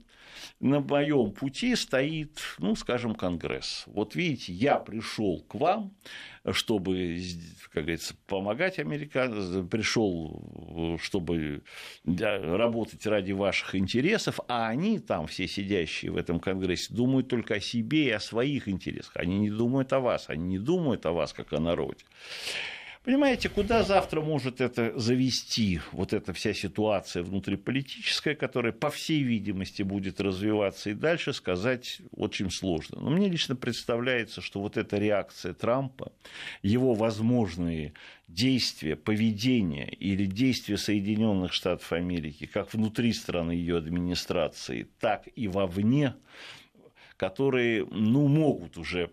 на 0.59 0.79
моем 0.79 1.31
пути 1.31 1.75
стоит, 1.75 2.39
ну, 2.57 2.75
скажем, 2.75 3.15
Конгресс. 3.15 3.83
Вот 3.87 4.15
видите, 4.15 4.53
я 4.53 4.75
пришел 4.77 5.41
к 5.47 5.55
вам, 5.55 5.95
чтобы, 6.51 7.21
как 7.71 7.83
говорится, 7.83 8.15
помогать 8.27 8.79
американцам, 8.79 9.67
пришел, 9.67 10.97
чтобы 11.01 11.63
работать 12.05 13.05
ради 13.05 13.31
ваших 13.31 13.75
интересов, 13.75 14.39
а 14.47 14.67
они 14.67 14.99
там, 14.99 15.27
все 15.27 15.47
сидящие 15.47 16.11
в 16.11 16.17
этом 16.17 16.39
Конгрессе, 16.39 16.93
думают 16.93 17.27
только 17.27 17.55
о 17.55 17.59
себе 17.59 18.07
и 18.07 18.11
о 18.11 18.19
своих 18.19 18.67
интересах. 18.67 19.11
Они 19.15 19.37
не 19.39 19.49
думают 19.49 19.93
о 19.93 19.99
вас, 19.99 20.25
они 20.29 20.47
не 20.47 20.59
думают 20.59 21.05
о 21.05 21.11
вас, 21.11 21.33
как 21.33 21.53
о 21.53 21.59
народе. 21.59 22.03
Понимаете, 23.09 23.49
куда 23.49 23.81
завтра 23.81 24.21
может 24.21 24.61
это 24.61 24.95
завести, 24.95 25.81
вот 25.93 26.13
эта 26.13 26.31
вся 26.31 26.53
ситуация 26.53 27.23
внутриполитическая, 27.23 28.35
которая, 28.35 28.71
по 28.71 28.91
всей 28.91 29.23
видимости, 29.23 29.81
будет 29.81 30.21
развиваться 30.21 30.91
и 30.91 30.93
дальше, 30.93 31.33
сказать 31.33 32.03
очень 32.11 32.51
сложно. 32.51 32.99
Но 33.01 33.09
мне 33.09 33.27
лично 33.27 33.55
представляется, 33.55 34.41
что 34.41 34.61
вот 34.61 34.77
эта 34.77 34.99
реакция 34.99 35.55
Трампа, 35.55 36.11
его 36.61 36.93
возможные 36.93 37.93
действия, 38.27 38.95
поведение 38.95 39.89
или 39.89 40.25
действия 40.25 40.77
Соединенных 40.77 41.51
Штатов 41.51 41.91
Америки, 41.91 42.45
как 42.45 42.71
внутри 42.75 43.11
страны 43.13 43.53
ее 43.53 43.77
администрации, 43.77 44.87
так 44.99 45.27
и 45.35 45.47
вовне, 45.47 46.13
которые 47.19 47.85
ну, 47.91 48.29
могут 48.29 48.77
уже 48.77 49.11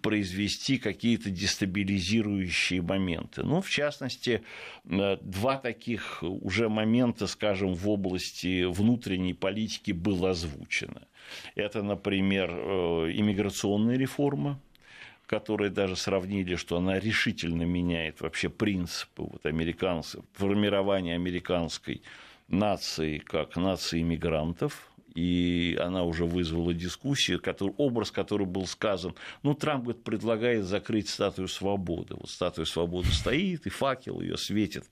произвести 0.00 0.78
какие-то 0.78 1.28
дестабилизирующие 1.30 2.82
моменты. 2.82 3.42
Ну, 3.42 3.60
в 3.60 3.68
частности, 3.68 4.42
э, 4.84 5.16
два 5.20 5.56
таких 5.56 6.22
уже 6.22 6.68
момента, 6.68 7.26
скажем, 7.26 7.74
в 7.74 7.88
области 7.88 8.64
внутренней 8.64 9.34
политики 9.34 9.90
было 9.90 10.30
озвучено. 10.30 11.02
Это, 11.56 11.82
например, 11.82 12.50
э, 12.52 13.10
иммиграционная 13.14 13.96
реформа, 13.96 14.60
которые 15.26 15.70
даже 15.70 15.96
сравнили, 15.96 16.54
что 16.54 16.76
она 16.76 17.00
решительно 17.00 17.62
меняет 17.62 18.20
вообще 18.20 18.50
принципы 18.50 19.22
вот, 19.22 19.46
американцев, 19.46 20.24
формирования 20.34 21.16
американской 21.16 22.02
нации 22.46 23.18
как 23.18 23.56
нации 23.56 24.02
иммигрантов, 24.02 24.91
и 25.14 25.78
она 25.80 26.04
уже 26.04 26.24
вызвала 26.24 26.72
дискуссию, 26.74 27.40
который, 27.40 27.74
образ, 27.76 28.10
который 28.10 28.46
был 28.46 28.66
сказан. 28.66 29.14
Ну, 29.42 29.54
Трамп 29.54 29.84
говорит, 29.84 30.04
предлагает 30.04 30.64
закрыть 30.64 31.08
статую 31.08 31.48
свободы. 31.48 32.14
Вот 32.14 32.30
статуя 32.30 32.64
свободы 32.64 33.08
стоит, 33.12 33.66
и 33.66 33.70
факел 33.70 34.20
ее 34.20 34.36
светит, 34.36 34.84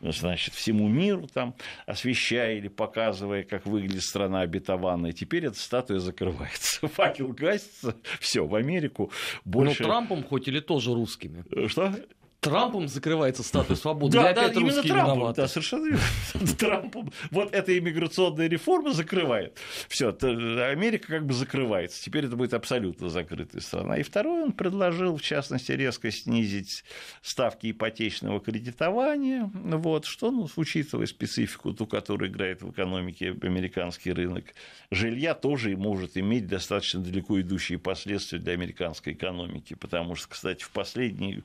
значит, 0.00 0.54
всему 0.54 0.88
миру 0.88 1.28
там, 1.32 1.54
освещая 1.86 2.56
или 2.56 2.68
показывая, 2.68 3.42
как 3.44 3.66
выглядит 3.66 4.02
страна 4.02 4.40
обетованная. 4.40 5.12
Теперь 5.12 5.46
эта 5.46 5.58
статуя 5.58 5.98
закрывается. 5.98 6.86
Факел 6.88 7.28
гасится, 7.28 7.96
все, 8.20 8.46
в 8.46 8.54
Америку 8.54 9.12
больше... 9.44 9.82
Но 9.82 9.88
Трампом 9.88 10.24
хоть 10.24 10.48
или 10.48 10.60
тоже 10.60 10.92
русскими? 10.94 11.44
Что? 11.68 11.94
Трампом 12.40 12.86
закрывается 12.86 13.42
статус 13.42 13.80
свободы. 13.80 14.16
Да, 14.16 14.32
да, 14.32 14.46
именно 14.46 14.82
Трампом, 14.82 15.32
да, 15.34 15.48
совершенно 15.48 15.86
верно. 15.86 16.54
Трампом. 16.58 17.12
Вот 17.32 17.52
эта 17.52 17.76
иммиграционная 17.76 18.48
реформа 18.48 18.92
закрывает. 18.92 19.58
Все, 19.88 20.10
Америка 20.10 21.08
как 21.08 21.26
бы 21.26 21.34
закрывается. 21.34 22.00
Теперь 22.00 22.26
это 22.26 22.36
будет 22.36 22.54
абсолютно 22.54 23.08
закрытая 23.08 23.60
страна. 23.60 23.96
И 23.96 24.04
второе, 24.04 24.44
он 24.44 24.52
предложил, 24.52 25.16
в 25.16 25.22
частности, 25.22 25.72
резко 25.72 26.12
снизить 26.12 26.84
ставки 27.22 27.72
ипотечного 27.72 28.38
кредитования, 28.38 29.50
вот, 29.52 30.04
что, 30.04 30.30
ну, 30.30 30.48
учитывая 30.54 31.06
специфику, 31.06 31.72
ту, 31.72 31.86
которую 31.86 32.30
играет 32.30 32.62
в 32.62 32.70
экономике 32.70 33.36
американский 33.42 34.12
рынок 34.12 34.44
жилья, 34.92 35.34
тоже 35.34 35.76
может 35.76 36.16
иметь 36.16 36.46
достаточно 36.46 37.00
далеко 37.00 37.40
идущие 37.40 37.80
последствия 37.80 38.38
для 38.38 38.52
американской 38.52 39.14
экономики. 39.14 39.74
Потому 39.74 40.14
что, 40.14 40.28
кстати, 40.28 40.62
в 40.62 40.70
последние 40.70 41.42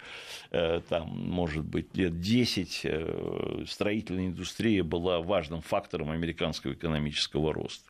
э, 0.52 0.82
там, 0.88 1.08
может 1.08 1.66
быть, 1.66 1.96
лет 1.96 2.20
10 2.20 2.82
э, 2.84 3.66
строительная 3.68 4.28
индустрия 4.28 4.84
была 4.84 5.20
важным 5.22 5.62
фактором 5.62 6.12
американского 6.12 6.74
экономического 6.74 7.54
роста. 7.54 7.90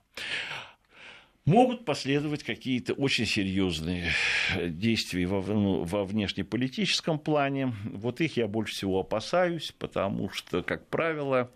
Могут 1.46 1.84
последовать 1.84 2.44
какие-то 2.44 2.94
очень 2.94 3.26
серьезные 3.26 4.12
действия 4.58 5.28
во, 5.28 5.42
ну, 5.42 5.84
во 5.84 6.06
внешнеполитическом 6.06 7.20
плане. 7.20 7.74
Вот 7.84 8.22
их 8.22 8.38
я 8.38 8.48
больше 8.48 8.76
всего 8.76 9.02
опасаюсь, 9.02 9.74
потому 9.78 10.30
что, 10.30 10.64
как 10.64 10.88
правило, 10.88 11.52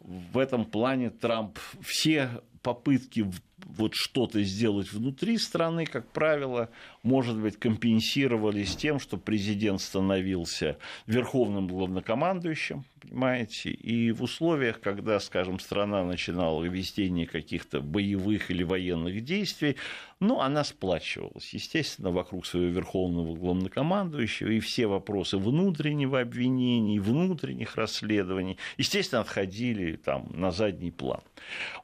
в 0.00 0.36
этом 0.36 0.66
плане 0.66 1.08
Трамп 1.08 1.58
все 1.80 2.42
попытки 2.62 3.30
вот 3.64 3.94
что-то 3.94 4.42
сделать 4.42 4.92
внутри 4.92 5.38
страны, 5.38 5.86
как 5.86 6.06
правило, 6.10 6.70
может 7.04 7.36
быть, 7.38 7.58
компенсировались 7.58 8.74
тем, 8.74 8.98
что 8.98 9.18
президент 9.18 9.80
становился 9.80 10.78
верховным 11.06 11.68
главнокомандующим, 11.68 12.84
понимаете, 13.00 13.70
и 13.70 14.10
в 14.10 14.22
условиях, 14.22 14.80
когда, 14.80 15.20
скажем, 15.20 15.60
страна 15.60 16.02
начинала 16.02 16.64
вести 16.64 17.04
каких-то 17.26 17.80
боевых 17.82 18.50
или 18.50 18.62
военных 18.62 19.22
действий, 19.22 19.76
ну, 20.18 20.40
она 20.40 20.64
сплачивалась, 20.64 21.52
естественно, 21.52 22.10
вокруг 22.10 22.46
своего 22.46 22.70
верховного 22.70 23.36
главнокомандующего, 23.36 24.48
и 24.48 24.60
все 24.60 24.86
вопросы 24.86 25.36
внутреннего 25.36 26.20
обвинения, 26.20 26.98
внутренних 26.98 27.76
расследований, 27.76 28.56
естественно, 28.78 29.20
отходили 29.20 29.96
там 29.96 30.30
на 30.32 30.50
задний 30.50 30.90
план. 30.90 31.20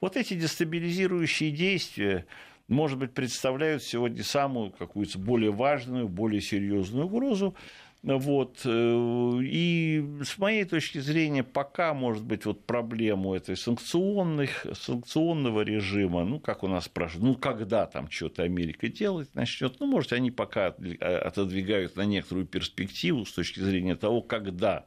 Вот 0.01 0.17
эти 0.17 0.33
дестабилизирующие 0.33 1.51
действия, 1.51 2.25
может 2.71 2.99
быть, 2.99 3.13
представляют 3.13 3.83
сегодня 3.83 4.23
самую 4.23 4.71
какую-то 4.71 5.19
более 5.19 5.51
важную, 5.51 6.09
более 6.09 6.41
серьезную 6.41 7.07
угрозу. 7.07 7.55
Вот. 8.03 8.61
Э, 8.65 9.39
и 9.43 10.03
с 10.25 10.39
моей 10.39 10.65
точки 10.65 10.99
зрения, 10.99 11.43
пока, 11.43 11.93
может 11.93 12.25
быть, 12.25 12.47
вот 12.47 12.65
проблему 12.65 13.35
этой 13.35 13.57
санкционных, 13.57 14.67
санкционного 14.73 15.63
режима, 15.63 16.25
ну, 16.25 16.41
как 16.41 16.63
у 16.63 16.69
нас 16.69 16.87
спрашивают, 16.87 17.25
ну, 17.25 17.35
когда 17.35 17.87
там 17.87 18.11
что-то 18.11 18.45
Америка 18.45 18.89
делать 18.89 19.35
начнет, 19.35 19.79
ну, 19.81 19.87
может, 19.87 20.13
они 20.15 20.31
пока 20.31 20.69
отодвигают 20.69 21.97
на 21.97 22.07
некоторую 22.07 22.47
перспективу 22.47 23.27
с 23.27 23.33
точки 23.33 23.61
зрения 23.61 23.97
того, 23.97 24.23
когда 24.23 24.87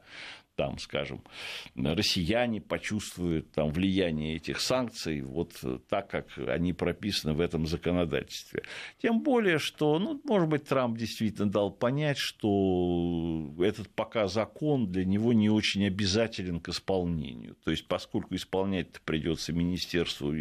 там, 0.56 0.78
скажем, 0.78 1.22
россияне 1.74 2.60
почувствуют 2.60 3.50
там, 3.52 3.70
влияние 3.70 4.36
этих 4.36 4.60
санкций 4.60 5.22
вот 5.22 5.52
так, 5.88 6.08
как 6.08 6.38
они 6.38 6.72
прописаны 6.72 7.34
в 7.34 7.40
этом 7.40 7.66
законодательстве. 7.66 8.62
Тем 9.02 9.20
более, 9.20 9.58
что, 9.58 9.98
ну, 9.98 10.20
может 10.24 10.48
быть, 10.48 10.64
Трамп 10.64 10.96
действительно 10.96 11.50
дал 11.50 11.70
понять, 11.70 12.18
что 12.18 13.54
этот 13.58 13.88
пока 13.90 14.26
закон 14.28 14.90
для 14.90 15.04
него 15.04 15.32
не 15.32 15.50
очень 15.50 15.86
обязателен 15.86 16.60
к 16.60 16.68
исполнению. 16.68 17.56
То 17.64 17.70
есть, 17.70 17.86
поскольку 17.86 18.34
исполнять 18.34 19.00
придется 19.04 19.52
Министерству 19.52 20.34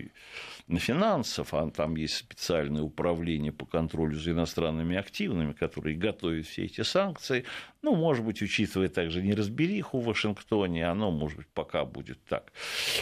финансов, 0.68 1.54
а 1.54 1.70
там 1.70 1.96
есть 1.96 2.16
специальное 2.16 2.82
управление 2.82 3.52
по 3.52 3.66
контролю 3.66 4.18
за 4.18 4.32
иностранными 4.32 4.96
активами, 4.96 5.54
которые 5.54 5.98
готовят 5.98 6.46
все 6.46 6.66
эти 6.66 6.82
санкции, 6.82 7.46
ну, 7.84 7.96
может 7.96 8.24
быть, 8.24 8.42
учитывая 8.42 8.88
также 8.88 9.22
неразбериху 9.22 10.00
в 10.00 10.06
Вашингтоне, 10.06 10.88
оно, 10.88 11.12
может 11.12 11.38
быть, 11.38 11.48
пока 11.54 11.84
будет 11.84 12.18
так 12.24 12.54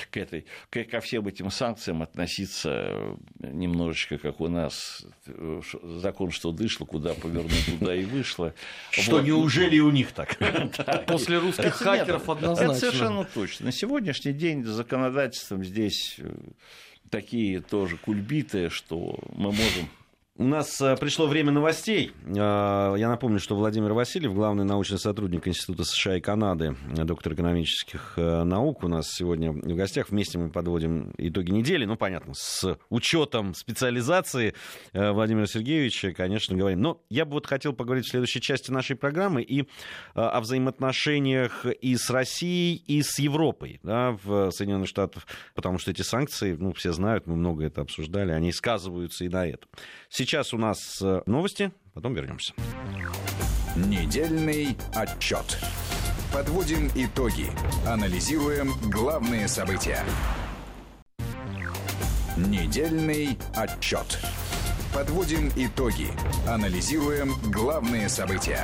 к 0.09 0.17
этой, 0.17 0.45
ко 0.71 0.99
всем 1.01 1.27
этим 1.27 1.51
санкциям 1.51 2.01
относиться 2.01 3.15
немножечко, 3.39 4.17
как 4.17 4.41
у 4.41 4.47
нас 4.47 5.05
закон, 5.83 6.31
что 6.31 6.51
дышло, 6.51 6.85
куда 6.85 7.13
повернул, 7.13 7.51
туда 7.67 7.95
и 7.95 8.05
вышло. 8.05 8.55
Что 8.89 9.17
вот. 9.17 9.25
неужели 9.25 9.77
у 9.79 9.91
них 9.91 10.13
так? 10.13 10.35
После 11.05 11.37
русских 11.37 11.75
хакеров 11.75 12.27
однозначно. 12.27 12.71
Это 12.71 12.79
совершенно 12.79 13.23
точно. 13.23 13.67
На 13.67 13.71
сегодняшний 13.71 14.33
день 14.33 14.63
законодательством 14.63 15.63
здесь 15.63 16.15
э, 16.17 16.33
такие 17.11 17.61
тоже 17.61 17.97
кульбиты, 17.97 18.69
что 18.69 19.19
мы 19.35 19.51
можем 19.51 19.87
у 20.37 20.43
нас 20.43 20.79
э, 20.81 20.95
пришло 20.95 21.27
время 21.27 21.51
новостей. 21.51 22.13
Э, 22.25 22.95
я 22.97 23.09
напомню, 23.09 23.39
что 23.39 23.55
Владимир 23.55 23.93
Васильев, 23.93 24.33
главный 24.33 24.63
научный 24.63 24.97
сотрудник 24.97 25.47
Института 25.47 25.83
США 25.83 26.17
и 26.17 26.21
Канады, 26.21 26.75
доктор 26.89 27.33
экономических 27.33 28.13
э, 28.15 28.43
наук, 28.43 28.83
у 28.83 28.87
нас 28.87 29.11
сегодня 29.11 29.51
в 29.51 29.75
гостях. 29.75 30.09
Вместе 30.09 30.37
мы 30.37 30.49
подводим 30.49 31.13
итоги 31.17 31.51
недели. 31.51 31.85
Ну, 31.85 31.97
понятно, 31.97 32.33
с 32.33 32.77
учетом 32.89 33.53
специализации 33.53 34.53
Владимира 34.93 35.45
Сергеевича, 35.45 36.13
конечно, 36.13 36.55
говорим. 36.55 36.81
Но 36.81 37.01
я 37.09 37.25
бы 37.25 37.33
вот 37.33 37.45
хотел 37.45 37.73
поговорить 37.73 38.05
в 38.05 38.09
следующей 38.09 38.41
части 38.41 38.71
нашей 38.71 38.95
программы 38.95 39.41
и 39.41 39.67
о 40.13 40.39
взаимоотношениях 40.39 41.65
и 41.65 41.95
с 41.95 42.09
Россией, 42.09 42.75
и 42.87 43.01
с 43.03 43.19
Европой 43.19 43.79
да, 43.83 44.17
в 44.23 44.51
Соединенных 44.51 44.87
Штатах, 44.87 45.27
потому 45.55 45.77
что 45.77 45.91
эти 45.91 46.01
санкции, 46.01 46.55
ну, 46.57 46.73
все 46.73 46.93
знают, 46.93 47.27
мы 47.27 47.35
много 47.35 47.65
это 47.65 47.81
обсуждали, 47.81 48.31
они 48.31 48.51
сказываются 48.51 49.25
и 49.25 49.29
на 49.29 49.45
этом. 49.45 49.69
Сейчас 50.21 50.53
у 50.53 50.57
нас 50.59 51.01
э, 51.01 51.23
новости, 51.25 51.71
потом 51.95 52.13
вернемся. 52.13 52.53
Недельный 53.75 54.77
отчет. 54.93 55.57
Подводим 56.31 56.91
итоги. 56.93 57.47
Анализируем 57.87 58.73
главные 58.91 59.47
события. 59.47 60.03
Недельный 62.37 63.35
отчет. 63.55 64.19
Подводим 64.93 65.49
итоги. 65.55 66.09
Анализируем 66.47 67.33
главные 67.51 68.07
события. 68.07 68.63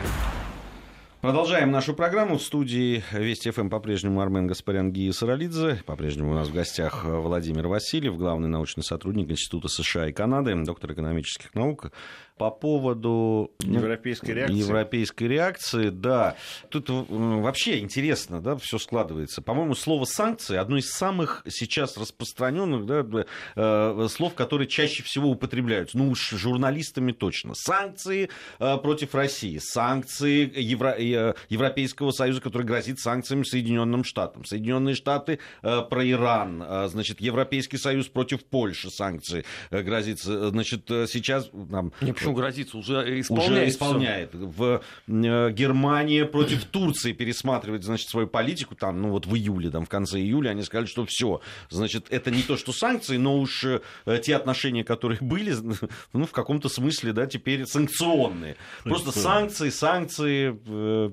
Продолжаем 1.21 1.71
нашу 1.71 1.95
программу. 1.95 2.38
В 2.38 2.43
студии 2.43 3.03
Вести 3.12 3.49
ФМ 3.49 3.69
по-прежнему 3.69 4.21
Армен 4.21 4.45
Гаспарян 4.45 4.91
Гия 4.91 5.12
Саралидзе. 5.12 5.82
По-прежнему 5.88 6.32
у 6.32 6.36
нас 6.36 6.47
в 6.47 6.53
гостях 6.53 7.03
Владимир 7.06 7.67
Васильев, 7.67 8.15
главный 8.17 8.47
научный 8.47 8.84
сотрудник 8.84 9.32
Института 9.32 9.67
США 9.67 10.10
и 10.10 10.13
Канады, 10.13 10.53
доктор 10.63 10.93
экономических 10.93 11.56
наук 11.56 11.91
по 12.38 12.52
поводу 12.52 13.52
европейской 13.60 14.32
реакции. 14.32 14.58
Европейской 14.58 15.23
реакции, 15.23 15.89
да. 15.89 16.36
Тут 16.69 16.89
вообще 16.89 17.80
интересно, 17.80 18.41
да, 18.41 18.56
все 18.58 18.78
складывается. 18.78 19.41
По-моему, 19.41 19.76
слово 19.76 20.06
санкции 20.06 20.58
одно 20.58 20.78
из 20.78 20.89
самых 20.91 21.43
сейчас 21.47 21.97
распространенных 21.97 22.86
да, 22.86 23.26
э, 23.56 24.08
слов, 24.10 24.36
которые 24.36 24.67
чаще 24.67 25.04
всего 25.04 25.30
употребляются. 25.30 25.97
Ну 25.97 26.10
уж 26.10 26.30
журналистами 26.32 27.12
точно. 27.12 27.54
Санкции 27.56 28.30
э, 28.60 28.78
против 28.78 29.15
России, 29.15 29.60
санкции 29.62 30.52
Евро... 30.60 30.89
Э, 30.89 31.34
Европейского 31.50 32.12
Союза, 32.12 32.41
который 32.41 32.63
грозит 32.63 33.00
санкциями 33.00 33.43
Соединенным 33.43 34.04
Штатам. 34.04 34.45
Соединенные 34.45 34.95
Штаты 34.95 35.39
про 35.62 36.10
Иран, 36.10 36.63
значит, 36.89 37.21
Европейский 37.21 37.78
Союз 37.78 38.08
против 38.08 38.45
Польши 38.45 38.89
санкции 38.89 39.45
грозит. 39.71 40.19
Значит, 40.19 40.86
сейчас 40.88 41.50
там, 41.71 41.91
Почему 42.28 42.36
грозится? 42.36 42.78
Уже 42.78 43.20
исполняет. 43.20 43.52
Уже 43.52 43.70
исполняет. 43.70 44.34
В 44.34 44.82
э, 45.08 45.52
Германии 45.52 46.24
против 46.24 46.66
Турции 46.66 47.13
пересматривает, 47.13 47.84
значит, 47.84 48.10
свою 48.10 48.28
политику. 48.28 48.76
Там, 48.76 49.02
ну 49.02 49.10
вот 49.10 49.26
в 49.26 49.36
июле, 49.36 49.70
там, 49.70 49.86
в 49.86 49.90
конце 49.90 50.20
июля 50.20 50.50
они 50.50 50.63
сказали, 50.63 50.88
что 50.88 51.06
все. 51.06 51.42
Значит, 51.70 52.08
это 52.10 52.32
не 52.32 52.42
то, 52.42 52.58
что 52.58 52.74
санкции, 52.74 53.18
но 53.18 53.38
уж 53.40 53.63
э, 53.63 53.80
те 54.24 54.36
отношения, 54.36 54.84
которые 54.84 55.20
были, 55.22 55.56
ну, 56.13 56.26
в 56.26 56.32
каком-то 56.32 56.70
смысле, 56.70 57.13
да, 57.13 57.28
теперь 57.28 57.66
санкционные. 57.66 58.58
Просто 58.84 59.12
санкции, 59.12 59.70
санкции, 59.70 60.60
э, 60.68 61.12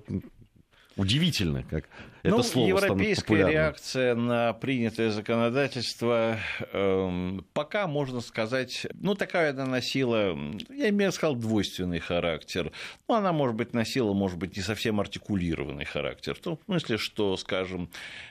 удивительно, 0.97 1.63
как 1.63 1.89
это 2.25 2.37
ну, 2.37 2.43
слово 2.43 2.69
европейская 2.69 3.47
реакция 3.47 4.15
на 4.15 4.55
принятое 4.55 5.11
законодательство 5.11 6.39
э, 6.73 7.39
пока, 7.53 7.87
можно 7.87 8.23
сказать, 8.23 8.87
ну, 8.95 9.15
такая 9.15 9.51
она 9.51 9.67
носила, 9.67 10.35
я 10.71 10.91
бы 10.91 11.13
сказал, 11.13 11.37
двойственный 11.37 11.99
характер. 11.99 12.73
Ну, 13.09 13.15
она, 13.15 13.35
может 13.35 13.57
быть, 13.57 13.75
носила, 13.75 14.15
может 14.15 14.39
быть, 14.39 14.57
не 14.57 14.63
совсем 14.63 15.01
артикулированный 15.01 15.85
характер. 15.85 16.35
В 16.35 16.39
том 16.39 16.59
смысле, 16.65 16.97
что, 16.97 17.37
скажем, 17.37 17.91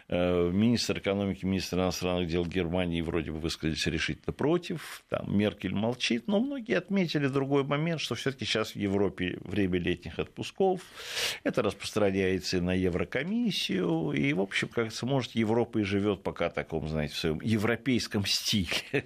э, 0.10 0.50
министр 0.52 0.98
экономики, 0.98 1.46
министр 1.46 1.78
иностранных 1.78 2.28
дел 2.28 2.48
Германии 2.48 3.02
вроде 3.02 3.32
бы 3.32 3.38
высказались 3.38 3.86
решительно 3.86 4.34
против, 4.34 5.04
там 5.10 5.38
Меркель 5.38 5.76
молчит, 5.76 6.24
но 6.28 6.40
многие 6.40 6.80
отметили 6.80 7.28
другой 7.28 7.64
момент, 7.64 8.02
что 8.02 8.16
все 8.16 8.32
таки 8.32 8.46
сейчас 8.46 8.72
в 8.72 8.78
Европе 8.78 9.38
время 9.44 9.78
летних 9.78 10.18
отпусков, 10.18 10.82
это 11.44 11.62
распространяется 11.62 12.58
и 12.58 12.60
на 12.60 12.74
Еврокомиссию, 12.74 13.83
и, 14.14 14.34
в 14.34 14.42
общем, 14.42 14.68
как 14.68 14.90
может, 15.04 15.36
Европа 15.36 15.80
и 15.80 15.84
живет 15.84 16.24
пока 16.24 16.50
таком, 16.50 16.88
знаете, 16.88 17.14
в 17.14 17.18
своем 17.18 17.42
европейском 17.42 18.26
стиле. 18.26 18.64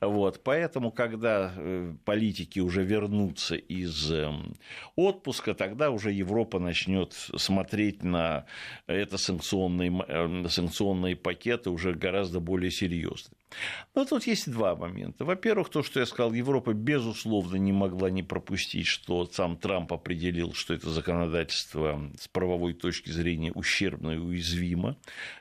Вот. 0.00 0.42
Поэтому, 0.42 0.90
когда 0.90 1.52
э, 1.56 1.94
политики 2.04 2.60
уже 2.60 2.84
вернутся 2.84 3.56
из 3.56 4.10
эм, 4.10 4.54
отпуска, 4.96 5.54
тогда 5.54 5.90
уже 5.90 6.12
Европа 6.12 6.58
начнет 6.58 7.12
смотреть 7.12 8.02
на 8.02 8.46
это 8.86 9.18
санкционные, 9.18 9.92
э, 10.06 10.48
санкционные 10.48 11.16
пакеты 11.16 11.70
уже 11.70 11.94
гораздо 11.94 12.40
более 12.40 12.70
серьезно. 12.70 13.37
Но 13.94 14.04
тут 14.04 14.26
есть 14.26 14.50
два 14.50 14.76
момента. 14.76 15.24
Во-первых, 15.24 15.70
то, 15.70 15.82
что 15.82 16.00
я 16.00 16.06
сказал, 16.06 16.32
Европа, 16.32 16.72
безусловно, 16.72 17.56
не 17.56 17.72
могла 17.72 18.10
не 18.10 18.22
пропустить, 18.22 18.86
что 18.86 19.26
сам 19.26 19.56
Трамп 19.56 19.92
определил, 19.92 20.52
что 20.52 20.74
это 20.74 20.90
законодательство 20.90 22.00
с 22.18 22.28
правовой 22.28 22.74
точки 22.74 23.10
зрения 23.10 23.52
ущербно 23.52 24.12
и 24.12 24.18
уязвимо. 24.18 24.96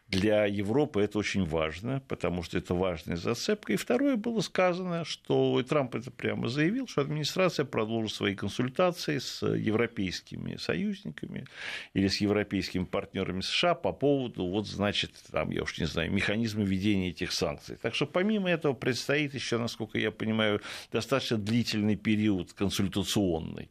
Для 0.09 0.45
Европы 0.45 1.01
это 1.01 1.19
очень 1.19 1.43
важно, 1.43 2.01
потому 2.07 2.41
что 2.41 2.57
это 2.57 2.73
важная 2.73 3.17
зацепка. 3.17 3.73
И 3.73 3.75
второе 3.75 4.15
было 4.15 4.39
сказано, 4.39 5.03
что 5.03 5.59
и 5.59 5.63
Трамп 5.63 5.95
это 5.95 6.11
прямо 6.11 6.47
заявил, 6.47 6.87
что 6.87 7.01
администрация 7.01 7.65
продолжит 7.65 8.13
свои 8.13 8.33
консультации 8.33 9.17
с 9.17 9.45
европейскими 9.45 10.55
союзниками 10.55 11.45
или 11.93 12.07
с 12.07 12.21
европейскими 12.21 12.85
партнерами 12.85 13.41
США 13.41 13.75
по 13.75 13.91
поводу, 13.91 14.45
вот, 14.45 14.65
значит, 14.65 15.11
там, 15.29 15.51
я 15.51 15.63
уж 15.63 15.77
не 15.77 15.85
знаю, 15.85 16.09
механизма 16.13 16.63
ведения 16.63 17.09
этих 17.09 17.33
санкций. 17.33 17.75
Так 17.81 17.93
что 17.93 18.05
помимо 18.05 18.49
этого 18.49 18.71
предстоит 18.71 19.33
еще, 19.33 19.57
насколько 19.57 19.99
я 19.99 20.11
понимаю, 20.11 20.61
достаточно 20.89 21.37
длительный 21.37 21.97
период 21.97 22.53
консультационный. 22.53 23.69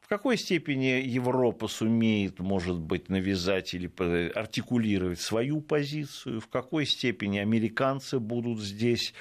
В 0.00 0.08
какой 0.08 0.38
степени 0.38 1.02
Европа 1.06 1.68
сумеет, 1.68 2.40
может 2.40 2.78
быть, 2.80 3.10
навязать 3.10 3.74
или 3.74 3.92
артикулировать 4.34 5.20
свою 5.20 5.60
позицию, 5.68 6.40
в 6.40 6.48
какой 6.48 6.86
степени 6.86 7.38
американцы 7.38 8.18
будут 8.18 8.58
здесь 8.58 9.14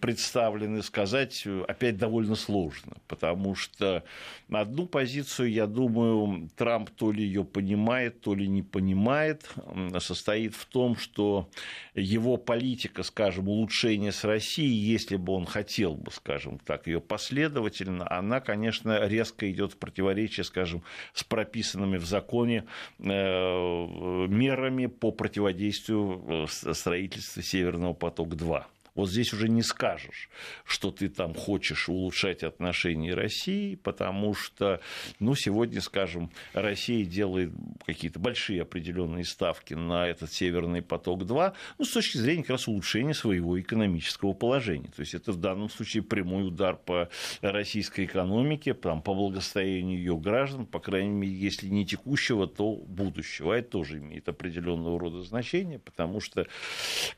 представлены, 0.00 0.82
сказать 0.82 1.44
опять 1.66 1.96
довольно 1.96 2.36
сложно, 2.36 2.96
потому 3.08 3.56
что 3.56 4.04
одну 4.50 4.86
позицию, 4.86 5.50
я 5.50 5.66
думаю, 5.66 6.48
Трамп 6.56 6.90
то 6.90 7.10
ли 7.10 7.24
ее 7.24 7.44
понимает, 7.44 8.20
то 8.20 8.34
ли 8.34 8.46
не 8.46 8.62
понимает, 8.62 9.50
состоит 9.98 10.54
в 10.54 10.64
том, 10.66 10.96
что 10.96 11.50
его 11.94 12.36
политика, 12.36 13.02
скажем, 13.02 13.48
улучшения 13.48 14.12
с 14.12 14.22
Россией, 14.24 14.74
если 14.74 15.16
бы 15.16 15.32
он 15.32 15.44
хотел 15.44 15.96
бы, 15.96 16.12
скажем 16.12 16.60
так, 16.60 16.86
ее 16.86 17.00
последовательно, 17.00 18.06
она, 18.10 18.40
конечно, 18.40 19.06
резко 19.06 19.50
идет 19.50 19.72
в 19.72 19.76
противоречие, 19.76 20.44
скажем, 20.44 20.82
с 21.14 21.24
прописанными 21.24 21.96
в 21.96 22.06
законе 22.06 22.64
э, 23.00 23.04
мерами 23.04 24.86
по 24.86 25.10
противодействию 25.10 25.67
э, 25.70 26.46
строительству 26.74 27.42
Северного 27.42 27.94
потока-2. 27.94 28.64
Вот 28.98 29.08
здесь 29.10 29.32
уже 29.32 29.48
не 29.48 29.62
скажешь, 29.62 30.28
что 30.64 30.90
ты 30.90 31.08
там 31.08 31.32
хочешь 31.32 31.88
улучшать 31.88 32.42
отношения 32.42 33.14
России, 33.14 33.76
потому 33.76 34.34
что, 34.34 34.80
ну, 35.20 35.36
сегодня, 35.36 35.80
скажем, 35.80 36.32
Россия 36.52 37.04
делает 37.04 37.52
какие-то 37.86 38.18
большие 38.18 38.62
определенные 38.62 39.24
ставки 39.24 39.74
на 39.74 40.08
этот 40.08 40.32
Северный 40.32 40.82
поток-2, 40.82 41.52
ну, 41.78 41.84
с 41.84 41.92
точки 41.92 42.16
зрения 42.16 42.42
как 42.42 42.50
раз 42.50 42.66
улучшения 42.66 43.14
своего 43.14 43.60
экономического 43.60 44.32
положения. 44.32 44.90
То 44.96 45.02
есть 45.02 45.14
это 45.14 45.30
в 45.30 45.36
данном 45.36 45.70
случае 45.70 46.02
прямой 46.02 46.48
удар 46.48 46.74
по 46.74 47.08
российской 47.40 48.04
экономике, 48.04 48.74
там, 48.74 49.00
по 49.00 49.14
благосостоянию 49.14 49.96
ее 49.96 50.16
граждан, 50.16 50.66
по 50.66 50.80
крайней 50.80 51.14
мере, 51.14 51.34
если 51.34 51.68
не 51.68 51.86
текущего, 51.86 52.48
то 52.48 52.74
будущего. 52.74 53.54
А 53.54 53.58
это 53.58 53.70
тоже 53.70 53.98
имеет 53.98 54.28
определенного 54.28 54.98
рода 54.98 55.22
значение, 55.22 55.78
потому 55.78 56.20
что 56.20 56.48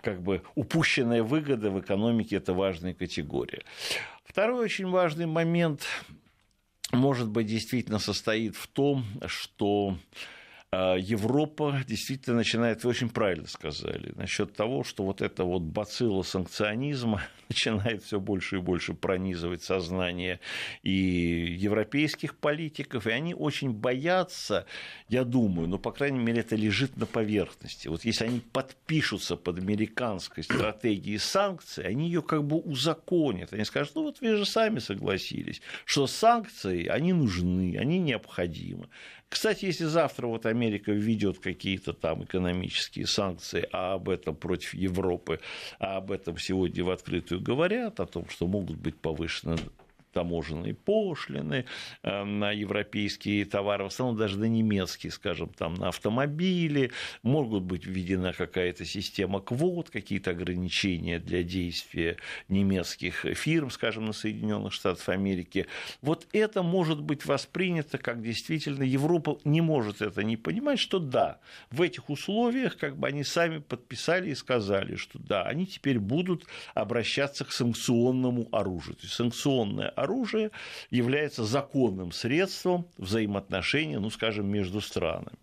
как 0.03 0.21
бы 0.21 0.43
упущенная 0.55 1.23
выгода 1.23 1.70
в 1.71 1.81
экономике 1.81 2.37
это 2.37 2.53
важная 2.53 2.95
категория. 2.95 3.63
Второй 4.25 4.65
очень 4.65 4.89
важный 4.89 5.27
момент, 5.27 5.87
может 6.93 7.29
быть, 7.29 7.47
действительно 7.47 7.99
состоит 7.99 8.57
в 8.57 8.67
том, 8.67 9.05
что 9.27 9.97
Европа 10.73 11.83
действительно 11.85 12.37
начинает, 12.37 12.85
вы 12.85 12.91
очень 12.91 13.09
правильно 13.09 13.49
сказали, 13.49 14.13
насчет 14.15 14.55
того, 14.55 14.85
что 14.85 15.03
вот 15.03 15.21
это 15.21 15.43
вот 15.43 15.63
бацилла 15.63 16.23
санкционизма 16.23 17.23
начинает 17.49 18.05
все 18.05 18.21
больше 18.21 18.59
и 18.59 18.61
больше 18.61 18.95
пронизывать 18.95 19.65
сознание 19.65 20.39
и 20.85 20.93
европейских 21.59 22.37
политиков, 22.37 23.09
и 23.09 23.11
они 23.11 23.35
очень 23.35 23.73
боятся, 23.73 24.65
я 25.09 25.25
думаю, 25.25 25.67
ну, 25.67 25.77
по 25.77 25.91
крайней 25.91 26.21
мере, 26.21 26.43
это 26.43 26.55
лежит 26.55 26.97
на 26.97 27.07
поверхности. 27.07 27.89
Вот 27.89 28.05
если 28.05 28.27
они 28.27 28.39
подпишутся 28.39 29.35
под 29.35 29.59
американской 29.59 30.45
стратегией 30.45 31.19
санкций, 31.19 31.85
они 31.85 32.07
ее 32.07 32.23
как 32.23 32.45
бы 32.45 32.59
узаконят. 32.59 33.53
Они 33.53 33.65
скажут, 33.65 33.97
ну, 33.97 34.03
вот 34.05 34.21
вы 34.21 34.37
же 34.37 34.47
сами 34.47 34.79
согласились, 34.79 35.63
что 35.85 36.07
санкции, 36.07 36.87
они 36.87 37.13
нужны, 37.13 37.77
они 37.77 37.99
необходимы. 37.99 38.89
Кстати, 39.31 39.65
если 39.67 39.85
завтра 39.85 40.27
вот 40.27 40.45
Америка 40.45 40.91
введет 40.91 41.39
какие-то 41.39 41.93
там 41.93 42.25
экономические 42.25 43.07
санкции, 43.07 43.67
а 43.73 43.95
об 43.95 44.09
этом 44.09 44.35
против 44.35 44.75
Европы, 44.75 45.39
а 45.79 45.99
об 45.99 46.11
этом 46.11 46.37
сегодня 46.37 46.85
в 46.85 46.91
открытую 46.91 47.41
говорят, 47.41 48.01
о 48.01 48.07
том, 48.07 48.29
что 48.29 48.49
могут 48.49 48.77
быть 48.77 48.97
повышены 48.97 49.57
таможенные 50.13 50.75
пошлины 50.75 51.65
э, 52.03 52.25
на 52.25 52.53
европейские 52.53 53.45
товары, 53.45 53.85
в 53.85 53.89
основном 53.89 54.17
даже 54.17 54.39
на 54.39 54.45
немецкие, 54.45 55.13
скажем, 55.13 55.49
там, 55.49 55.75
на 55.75 55.89
автомобили, 55.89 56.91
могут 57.23 57.63
быть 57.65 57.87
введена 57.87 58.33
какая-то 58.33 58.85
система 58.85 59.41
квот, 59.41 59.91
какие-то 59.91 60.31
ограничения 60.31 61.19
для 61.19 61.43
действия 61.43 62.17
немецких 62.49 63.25
фирм, 63.35 63.71
скажем, 63.71 64.07
на 64.07 64.13
Соединенных 64.13 64.73
Штатах 64.73 65.09
Америки. 65.09 65.67
Вот 66.03 66.27
это 66.33 66.63
может 66.63 67.01
быть 67.01 67.25
воспринято 67.25 67.99
как 67.99 68.23
действительно 68.23 68.83
Европа 68.83 69.39
не 69.45 69.61
может 69.61 70.03
это 70.03 70.23
не 70.23 70.37
понимать, 70.37 70.79
что 70.79 70.99
да, 70.99 71.41
в 71.71 71.83
этих 71.83 72.11
условиях 72.11 72.77
как 72.77 72.97
бы 72.97 73.09
они 73.09 73.25
сами 73.25 73.59
подписали 73.59 74.31
и 74.31 74.35
сказали, 74.35 74.97
что 74.97 75.19
да, 75.19 75.43
они 75.45 75.67
теперь 75.67 75.99
будут 75.99 76.47
обращаться 76.75 77.45
к 77.45 77.53
санкционному 77.53 78.49
оружию. 78.53 78.97
То 78.97 79.03
есть 79.03 79.15
санкционное 79.15 79.89
оружие 80.01 80.51
является 80.91 81.45
законным 81.45 82.13
средством 82.13 82.87
взаимоотношений, 82.97 83.97
ну, 83.97 84.11
скажем, 84.11 84.47
между 84.47 84.81
странами. 84.81 85.39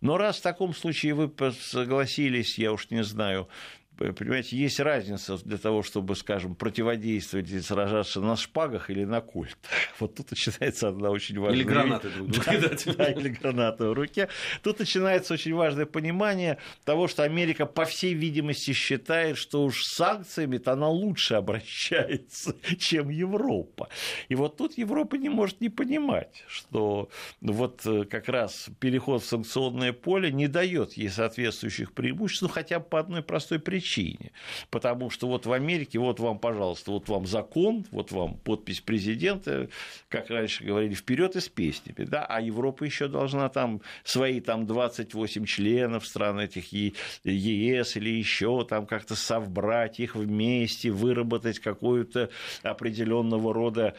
Но 0.00 0.18
раз 0.18 0.38
в 0.38 0.42
таком 0.42 0.74
случае 0.74 1.14
вы 1.14 1.32
согласились, 1.52 2.58
я 2.58 2.72
уж 2.72 2.90
не 2.90 3.02
знаю, 3.02 3.48
Понимаете, 3.96 4.56
есть 4.56 4.80
разница 4.80 5.38
для 5.44 5.56
того, 5.56 5.84
чтобы, 5.84 6.16
скажем, 6.16 6.56
противодействовать 6.56 7.48
и 7.50 7.60
сражаться 7.60 8.20
на 8.20 8.34
шпагах 8.34 8.90
или 8.90 9.04
на 9.04 9.20
кольтах. 9.20 9.70
Вот 10.00 10.16
тут 10.16 10.32
начинается 10.32 10.88
одна 10.88 11.10
очень 11.10 11.38
важная... 11.38 11.60
Или 11.60 11.64
гранаты 11.64 12.10
друг 12.10 12.28
другу 12.28 12.46
да, 12.86 12.94
да, 12.94 13.04
или 13.12 13.28
граната 13.28 13.88
в 13.88 13.92
руке. 13.92 14.28
Тут 14.62 14.80
начинается 14.80 15.34
очень 15.34 15.54
важное 15.54 15.86
понимание 15.86 16.58
того, 16.84 17.06
что 17.06 17.22
Америка, 17.22 17.66
по 17.66 17.84
всей 17.84 18.14
видимости, 18.14 18.72
считает, 18.72 19.38
что 19.38 19.64
уж 19.64 19.84
с 19.84 19.94
санкциями-то 19.94 20.72
она 20.72 20.88
лучше 20.88 21.34
обращается, 21.34 22.56
чем 22.78 23.10
Европа. 23.10 23.88
И 24.28 24.34
вот 24.34 24.56
тут 24.56 24.76
Европа 24.76 25.14
не 25.16 25.28
может 25.28 25.60
не 25.60 25.68
понимать, 25.68 26.42
что 26.48 27.08
вот 27.40 27.86
э, 27.86 28.04
как 28.04 28.28
раз 28.28 28.70
переход 28.80 29.22
в 29.22 29.26
санкционное 29.26 29.92
поле 29.92 30.32
не 30.32 30.48
дает 30.48 30.94
ей 30.94 31.10
соответствующих 31.10 31.92
преимуществ, 31.92 32.42
ну 32.42 32.48
хотя 32.48 32.80
бы 32.80 32.86
по 32.86 32.98
одной 32.98 33.22
простой 33.22 33.60
причине 33.60 33.83
причине. 33.84 34.32
Потому 34.70 35.10
что 35.10 35.28
вот 35.28 35.46
в 35.46 35.52
Америке, 35.52 35.98
вот 35.98 36.20
вам, 36.20 36.38
пожалуйста, 36.38 36.90
вот 36.90 37.08
вам 37.08 37.26
закон, 37.26 37.84
вот 37.90 38.12
вам 38.12 38.36
подпись 38.36 38.80
президента, 38.80 39.68
как 40.08 40.30
раньше 40.30 40.64
говорили, 40.64 40.94
вперед 40.94 41.36
и 41.36 41.40
с 41.40 41.48
песнями. 41.48 42.06
Да? 42.06 42.24
А 42.24 42.40
Европа 42.40 42.84
еще 42.84 43.08
должна 43.08 43.48
там 43.48 43.80
свои 44.04 44.40
там 44.40 44.66
28 44.66 45.44
членов 45.44 46.06
стран 46.06 46.40
этих 46.40 46.72
ЕС 46.72 47.96
или 47.96 48.10
еще 48.10 48.66
там 48.68 48.86
как-то 48.86 49.14
совбрать 49.16 50.00
их 50.00 50.16
вместе, 50.16 50.90
выработать 50.90 51.58
какую-то 51.58 52.30
определенного 52.62 53.52
рода 53.52 53.94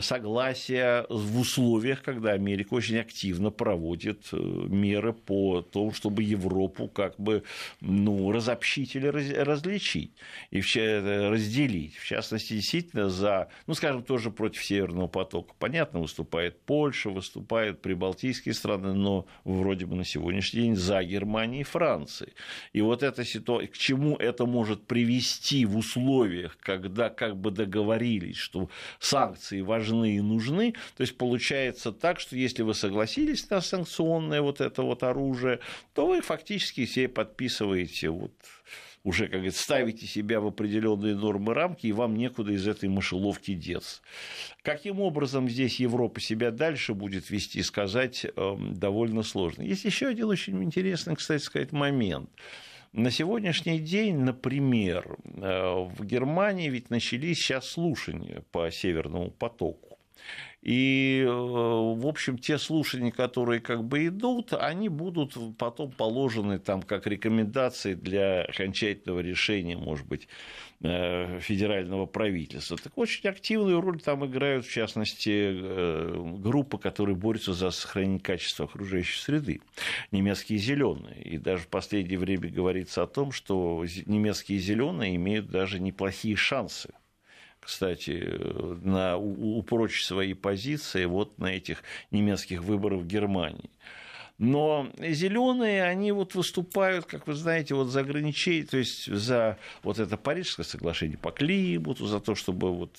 согласие 0.00 1.06
в 1.08 1.40
условиях, 1.40 2.02
когда 2.02 2.32
Америка 2.32 2.74
очень 2.74 2.98
активно 2.98 3.50
проводит 3.50 4.28
э, 4.32 4.36
меры 4.36 5.12
по 5.12 5.62
тому, 5.62 5.92
чтобы 5.92 6.22
Европу 6.22 6.88
как 6.88 7.14
бы 7.18 7.42
ну, 7.80 8.32
разобщить 8.32 8.96
или 8.96 9.06
различить 9.20 10.12
и 10.50 10.60
разделить. 10.60 11.96
В 11.96 12.06
частности, 12.06 12.54
действительно, 12.54 13.08
за, 13.10 13.48
ну, 13.66 13.74
скажем, 13.74 14.02
тоже 14.02 14.30
против 14.30 14.64
Северного 14.64 15.08
потока. 15.08 15.54
Понятно, 15.58 16.00
выступает 16.00 16.60
Польша, 16.62 17.10
выступают 17.10 17.82
прибалтийские 17.82 18.54
страны, 18.54 18.94
но 18.94 19.26
вроде 19.44 19.86
бы 19.86 19.96
на 19.96 20.04
сегодняшний 20.04 20.62
день 20.62 20.76
за 20.76 21.02
Германией 21.02 21.62
и 21.62 21.64
Францией. 21.64 22.32
И 22.72 22.80
вот 22.80 23.02
эта 23.02 23.24
ситуация, 23.24 23.68
к 23.68 23.76
чему 23.76 24.16
это 24.16 24.46
может 24.46 24.86
привести 24.86 25.64
в 25.64 25.76
условиях, 25.76 26.56
когда 26.58 27.08
как 27.10 27.36
бы 27.36 27.50
договорились, 27.50 28.36
что 28.36 28.70
санкции 28.98 29.60
важны 29.60 30.16
и 30.16 30.20
нужны, 30.20 30.74
то 30.96 31.02
есть 31.02 31.16
получается 31.16 31.92
так, 31.92 32.20
что 32.20 32.36
если 32.36 32.62
вы 32.62 32.74
согласились 32.74 33.48
на 33.50 33.60
санкционное 33.60 34.40
вот 34.40 34.60
это 34.60 34.82
вот 34.82 35.02
оружие, 35.02 35.60
то 35.94 36.06
вы 36.06 36.20
фактически 36.20 36.86
себе 36.86 37.08
подписываете 37.08 38.10
вот 38.10 38.32
уже, 39.02 39.24
как 39.24 39.34
говорится, 39.34 39.62
ставите 39.62 40.06
себя 40.06 40.40
в 40.40 40.46
определенные 40.46 41.14
нормы 41.14 41.54
рамки, 41.54 41.86
и 41.86 41.92
вам 41.92 42.16
некуда 42.16 42.52
из 42.52 42.66
этой 42.68 42.88
мышеловки 42.88 43.54
деться. 43.54 44.02
Каким 44.62 45.00
образом 45.00 45.48
здесь 45.48 45.80
Европа 45.80 46.20
себя 46.20 46.50
дальше 46.50 46.94
будет 46.94 47.30
вести, 47.30 47.62
сказать 47.62 48.26
эм, 48.36 48.74
довольно 48.74 49.22
сложно. 49.22 49.62
Есть 49.62 49.84
еще 49.84 50.08
один 50.08 50.26
очень 50.26 50.62
интересный, 50.62 51.16
кстати 51.16 51.42
сказать, 51.42 51.72
момент. 51.72 52.30
На 52.92 53.10
сегодняшний 53.10 53.78
день, 53.78 54.16
например, 54.16 55.16
э, 55.24 55.86
в 55.96 56.04
Германии 56.04 56.68
ведь 56.68 56.90
начались 56.90 57.38
сейчас 57.38 57.68
слушания 57.68 58.42
по 58.50 58.70
Северному 58.70 59.30
потоку. 59.30 59.89
И, 60.62 61.24
э, 61.26 61.30
в 61.30 62.06
общем, 62.06 62.36
те 62.36 62.58
слушания, 62.58 63.10
которые 63.10 63.60
как 63.60 63.82
бы 63.82 64.06
идут, 64.08 64.52
они 64.52 64.90
будут 64.90 65.34
потом 65.56 65.90
положены 65.90 66.58
там 66.58 66.82
как 66.82 67.06
рекомендации 67.06 67.94
для 67.94 68.42
окончательного 68.42 69.20
решения, 69.20 69.78
может 69.78 70.06
быть, 70.06 70.28
э, 70.82 71.40
федерального 71.40 72.04
правительства. 72.04 72.76
Так 72.76 72.98
очень 72.98 73.26
активную 73.30 73.80
роль 73.80 74.02
там 74.02 74.26
играют, 74.26 74.66
в 74.66 74.70
частности, 74.70 75.30
э, 75.32 76.36
группы, 76.38 76.76
которые 76.76 77.16
борются 77.16 77.54
за 77.54 77.70
сохранение 77.70 78.20
качества 78.20 78.66
окружающей 78.66 79.18
среды, 79.18 79.62
немецкие 80.10 80.58
зеленые. 80.58 81.22
И 81.22 81.38
даже 81.38 81.62
в 81.62 81.68
последнее 81.68 82.18
время 82.18 82.50
говорится 82.50 83.02
о 83.02 83.06
том, 83.06 83.32
что 83.32 83.82
немецкие 84.04 84.58
зеленые 84.58 85.16
имеют 85.16 85.48
даже 85.48 85.80
неплохие 85.80 86.36
шансы 86.36 86.90
кстати, 87.60 88.26
на, 88.82 89.16
упрочить 89.16 90.04
свои 90.04 90.34
позиции 90.34 91.04
вот 91.04 91.38
на 91.38 91.46
этих 91.46 91.82
немецких 92.10 92.62
выборах 92.62 93.00
в 93.00 93.06
Германии. 93.06 93.70
Но 94.40 94.88
зеленые, 94.98 95.84
они 95.84 96.12
вот 96.12 96.34
выступают, 96.34 97.04
как 97.04 97.26
вы 97.26 97.34
знаете, 97.34 97.74
вот 97.74 97.88
за 97.88 98.00
ограничение, 98.00 98.64
то 98.64 98.78
есть 98.78 99.04
за 99.04 99.58
вот 99.82 99.98
это 99.98 100.16
Парижское 100.16 100.64
соглашение 100.64 101.18
по 101.18 101.30
климату, 101.30 102.06
за 102.06 102.20
то, 102.20 102.34
чтобы 102.34 102.74
вот 102.74 102.96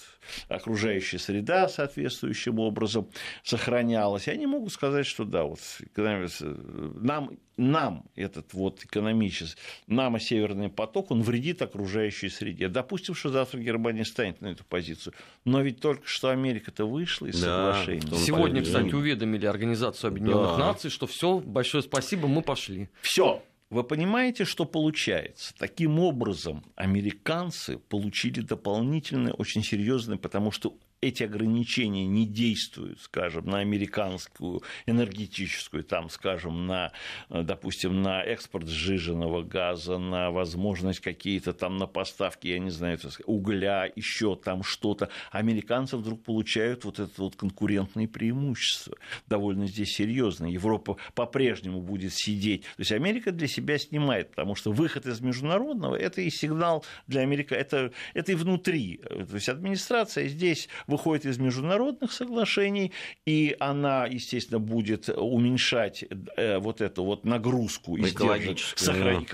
окружающая 0.49 1.17
среда 1.17 1.67
соответствующим 1.67 2.59
образом 2.59 3.07
сохранялась. 3.43 4.27
И 4.27 4.31
они 4.31 4.45
могут 4.45 4.71
сказать, 4.71 5.07
что 5.07 5.25
да, 5.25 5.45
вот 5.45 5.59
нам 5.95 7.31
нам 7.57 8.05
этот 8.15 8.53
вот 8.53 8.83
экономический, 8.83 9.59
нам 9.87 10.19
Северный 10.19 10.69
поток, 10.69 11.11
он 11.11 11.21
вредит 11.21 11.61
окружающей 11.61 12.29
среде. 12.29 12.67
Допустим, 12.67 13.15
что 13.15 13.29
завтра 13.29 13.59
Германия 13.59 14.05
станет 14.05 14.41
на 14.41 14.47
эту 14.47 14.63
позицию. 14.63 15.13
Но 15.45 15.61
ведь 15.61 15.79
только 15.79 16.07
что 16.07 16.29
Америка-то 16.29 16.85
вышла 16.85 17.27
из 17.27 17.41
да, 17.41 17.73
соглашения. 17.73 18.17
Сегодня, 18.17 18.63
кстати, 18.63 18.93
уведомили 18.93 19.45
Организацию 19.45 20.09
Объединенных 20.09 20.57
да. 20.57 20.67
Наций, 20.67 20.89
что 20.89 21.07
все, 21.07 21.39
большое 21.39 21.83
спасибо, 21.83 22.27
мы 22.27 22.41
пошли. 22.41 22.89
Все, 23.01 23.43
вы 23.71 23.85
понимаете, 23.85 24.43
что 24.43 24.65
получается? 24.65 25.53
Таким 25.57 25.97
образом, 25.99 26.63
американцы 26.75 27.77
получили 27.77 28.41
дополнительное, 28.41 29.31
очень 29.31 29.63
серьезное, 29.63 30.17
потому 30.17 30.51
что 30.51 30.75
эти 31.01 31.23
ограничения 31.23 32.05
не 32.05 32.25
действуют, 32.27 33.01
скажем, 33.01 33.45
на 33.45 33.59
американскую 33.59 34.61
энергетическую, 34.85 35.83
там, 35.83 36.09
скажем, 36.09 36.67
на, 36.67 36.91
допустим, 37.29 38.01
на 38.01 38.23
экспорт 38.23 38.67
сжиженного 38.67 39.41
газа, 39.41 39.97
на 39.97 40.29
возможность 40.31 40.99
какие-то 40.99 41.53
там 41.53 41.77
на 41.77 41.87
поставки, 41.87 42.47
я 42.47 42.59
не 42.59 42.69
знаю, 42.69 42.99
угля, 43.25 43.91
еще 43.95 44.35
там 44.35 44.63
что-то, 44.63 45.09
американцы 45.31 45.97
вдруг 45.97 46.23
получают 46.23 46.85
вот 46.85 46.99
это 46.99 47.21
вот 47.21 47.35
конкурентные 47.35 48.07
преимущества, 48.07 48.95
довольно 49.27 49.65
здесь 49.65 49.95
серьезно. 49.95 50.45
Европа 50.45 50.97
по-прежнему 51.15 51.81
будет 51.81 52.13
сидеть. 52.13 52.61
То 52.61 52.79
есть 52.79 52.91
Америка 52.91 53.31
для 53.31 53.47
себя 53.47 53.77
снимает, 53.79 54.31
потому 54.31 54.55
что 54.55 54.71
выход 54.71 55.07
из 55.07 55.19
международного– 55.21 55.95
это 55.97 56.21
и 56.21 56.29
сигнал 56.29 56.85
для 57.07 57.21
Америки, 57.21 57.53
это, 57.53 57.91
это 58.13 58.31
и 58.33 58.35
внутри. 58.35 58.97
То 58.97 59.35
есть 59.35 59.49
администрация 59.49 60.27
здесь 60.27 60.69
выходит 60.91 61.25
из 61.25 61.39
международных 61.39 62.11
соглашений, 62.11 62.91
и 63.25 63.55
она, 63.59 64.05
естественно, 64.05 64.59
будет 64.59 65.09
уменьшать 65.09 66.03
э, 66.37 66.59
вот 66.59 66.81
эту 66.81 67.03
вот 67.03 67.25
нагрузку 67.25 67.97
издержек, 67.97 68.77
сохранить 68.77 69.29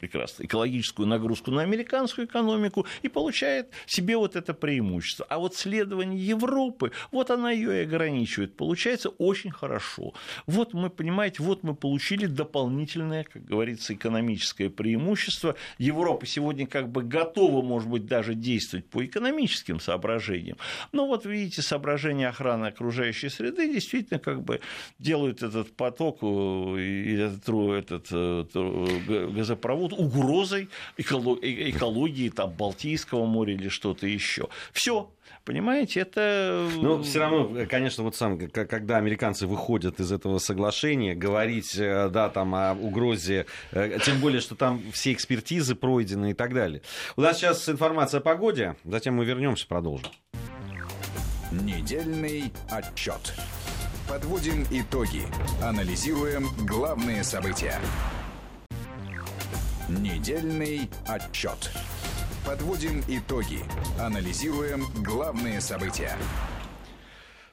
прекрасно, 0.00 0.44
экологическую 0.44 1.06
нагрузку 1.06 1.50
на 1.50 1.62
американскую 1.62 2.26
экономику 2.26 2.86
и 3.02 3.08
получает 3.08 3.68
себе 3.86 4.16
вот 4.16 4.34
это 4.34 4.54
преимущество. 4.54 5.26
А 5.28 5.38
вот 5.38 5.54
следование 5.54 6.18
Европы, 6.26 6.92
вот 7.12 7.30
она 7.30 7.50
ее 7.50 7.80
и 7.80 7.84
ограничивает. 7.84 8.56
Получается 8.56 9.10
очень 9.10 9.50
хорошо. 9.50 10.14
Вот 10.46 10.72
мы, 10.72 10.88
понимаете, 10.88 11.42
вот 11.42 11.62
мы 11.62 11.74
получили 11.74 12.26
дополнительное, 12.26 13.24
как 13.24 13.44
говорится, 13.44 13.94
экономическое 13.94 14.70
преимущество. 14.70 15.54
Европа 15.78 16.26
сегодня 16.26 16.66
как 16.66 16.88
бы 16.88 17.02
готова, 17.02 17.62
может 17.62 17.88
быть, 17.88 18.06
даже 18.06 18.34
действовать 18.34 18.86
по 18.86 19.04
экономическим 19.04 19.80
соображениям. 19.80 20.56
Но 20.92 21.06
вот 21.06 21.26
видите, 21.26 21.60
соображения 21.60 22.28
охраны 22.28 22.66
окружающей 22.66 23.28
среды 23.28 23.72
действительно 23.72 24.18
как 24.18 24.42
бы 24.42 24.60
делают 24.98 25.42
этот 25.42 25.76
поток 25.76 26.18
э, 26.22 27.10
этот, 27.20 27.48
этот 28.10 28.10
э, 28.14 29.26
газопровод 29.34 29.89
под 29.89 29.89
угрозой 29.92 30.68
экологии 30.96 32.28
там, 32.28 32.50
Балтийского 32.50 33.26
моря 33.26 33.54
или 33.54 33.68
что-то 33.68 34.06
еще. 34.06 34.48
Все, 34.72 35.10
Понимаете, 35.44 36.00
это... 36.00 36.68
Ну, 36.76 37.02
все 37.02 37.18
равно, 37.18 37.66
конечно, 37.68 38.04
вот 38.04 38.14
сам, 38.14 38.38
когда 38.38 38.98
американцы 38.98 39.46
выходят 39.46 39.98
из 39.98 40.12
этого 40.12 40.38
соглашения, 40.38 41.14
говорить, 41.14 41.76
э, 41.76 42.10
да, 42.10 42.28
там 42.28 42.54
о 42.54 42.74
угрозе, 42.74 43.46
э, 43.72 43.98
тем 44.04 44.20
более, 44.20 44.40
что 44.40 44.54
там 44.54 44.82
все 44.92 45.12
экспертизы 45.12 45.74
пройдены 45.74 46.32
и 46.32 46.34
так 46.34 46.52
далее. 46.52 46.82
У 47.16 47.22
нас 47.22 47.38
сейчас 47.38 47.68
информация 47.68 48.18
о 48.18 48.22
погоде, 48.22 48.76
затем 48.84 49.14
мы 49.14 49.24
вернемся, 49.24 49.66
продолжим. 49.66 50.10
Недельный 51.50 52.52
отчет. 52.70 53.34
Подводим 54.08 54.66
итоги. 54.70 55.22
Анализируем 55.62 56.48
главные 56.66 57.24
события. 57.24 57.80
Недельный 59.98 60.88
отчет. 61.04 61.72
Подводим 62.46 63.00
итоги. 63.08 63.58
Анализируем 63.98 64.84
главные 65.02 65.60
события. 65.60 66.16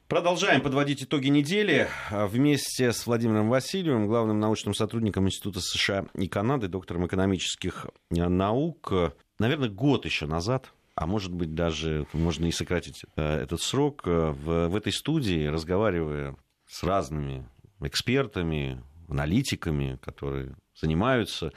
Продолжаем 0.08 0.62
подводить 0.62 1.02
итоги 1.02 1.30
недели 1.30 1.88
вместе 2.12 2.93
с 2.93 3.08
Владимиром 3.08 3.50
Васильевым, 3.50 4.06
главным 4.06 4.39
научным 4.39 4.76
сотрудником 4.76 5.26
Института 5.26 5.62
США 5.62 6.06
и 6.13 6.28
Канады, 6.28 6.67
доктором 6.67 7.08
экономических 7.08 7.88
наук. 8.12 8.93
Наверное, 9.39 9.69
год 9.69 10.06
еще 10.06 10.28
назад, 10.28 10.71
а 10.93 11.08
может 11.08 11.34
быть 11.34 11.56
даже 11.56 12.06
можно 12.13 12.45
и 12.45 12.52
сократить 12.52 13.04
э, 13.15 13.41
этот 13.41 13.62
срок, 13.62 14.04
э, 14.06 14.30
в, 14.30 14.67
в 14.67 14.76
этой 14.76 14.93
студии, 14.93 15.47
разговаривая 15.47 16.36
с 16.67 16.84
разными 16.84 17.50
экспертами, 17.82 18.84
аналитиками, 19.08 19.97
которые 20.04 20.56
занимаются 20.80 21.52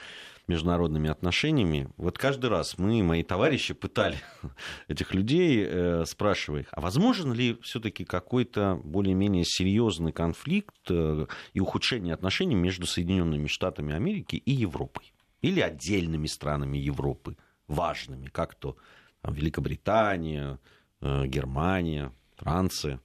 международными 0.50 1.08
отношениями, 1.08 1.88
вот 1.96 2.18
каждый 2.18 2.50
раз 2.50 2.76
мы, 2.76 3.02
мои 3.02 3.22
товарищи, 3.22 3.72
пытали 3.72 4.18
этих 4.88 5.14
людей, 5.14 5.64
э, 5.66 6.04
спрашивая 6.06 6.62
их, 6.62 6.68
а 6.72 6.80
возможен 6.80 7.32
ли 7.32 7.58
все-таки 7.62 8.04
какой-то 8.04 8.80
более-менее 8.84 9.44
серьезный 9.46 10.12
конфликт 10.12 10.74
э, 10.90 11.26
и 11.54 11.60
ухудшение 11.60 12.12
отношений 12.12 12.56
между 12.56 12.86
Соединенными 12.86 13.46
Штатами 13.46 13.94
Америки 13.94 14.36
и 14.36 14.52
Европой? 14.52 15.12
Или 15.40 15.60
отдельными 15.60 16.26
странами 16.26 16.76
Европы, 16.76 17.36
важными, 17.66 18.26
как 18.26 18.54
то 18.54 18.76
там, 19.22 19.32
Великобритания, 19.32 20.58
э, 21.00 21.26
Германия, 21.26 22.12
Франция. 22.36 23.00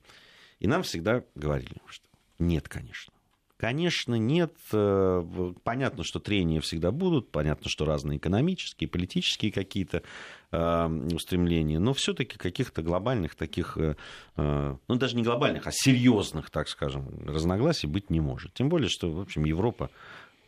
И 0.60 0.67
нам 0.67 0.84
всегда 0.84 1.23
говорили, 1.36 1.75
что 1.88 2.08
нет, 2.39 2.67
конечно. 2.67 3.14
Конечно, 3.58 4.15
нет. 4.15 4.54
Э, 4.74 5.54
понятно, 5.63 6.04
что 6.04 6.20
трения 6.20 6.60
всегда 6.60 6.91
будут, 6.91 7.32
понятно, 7.32 7.70
что 7.70 7.86
разные 7.86 8.18
экономические, 8.18 8.89
политические 8.89 9.54
какие-то 9.54 10.04
э, 10.52 10.88
устремления, 11.13 11.80
но 11.80 11.94
все-таки 11.94 12.38
каких-то 12.38 12.82
глобальных 12.82 13.36
таких, 13.36 13.78
э, 13.78 13.96
ну 14.36 14.96
даже 14.96 15.15
не 15.15 15.24
глобальных, 15.24 15.68
а 15.68 15.72
серьезных, 15.72 16.50
так 16.50 16.68
скажем, 16.68 17.08
разногласий 17.26 17.88
быть 17.88 18.10
не 18.10 18.20
может. 18.20 18.54
Тем 18.54 18.68
более, 18.68 18.89
что, 18.89 19.10
в 19.10 19.22
общем, 19.22 19.46
Европа 19.46 19.89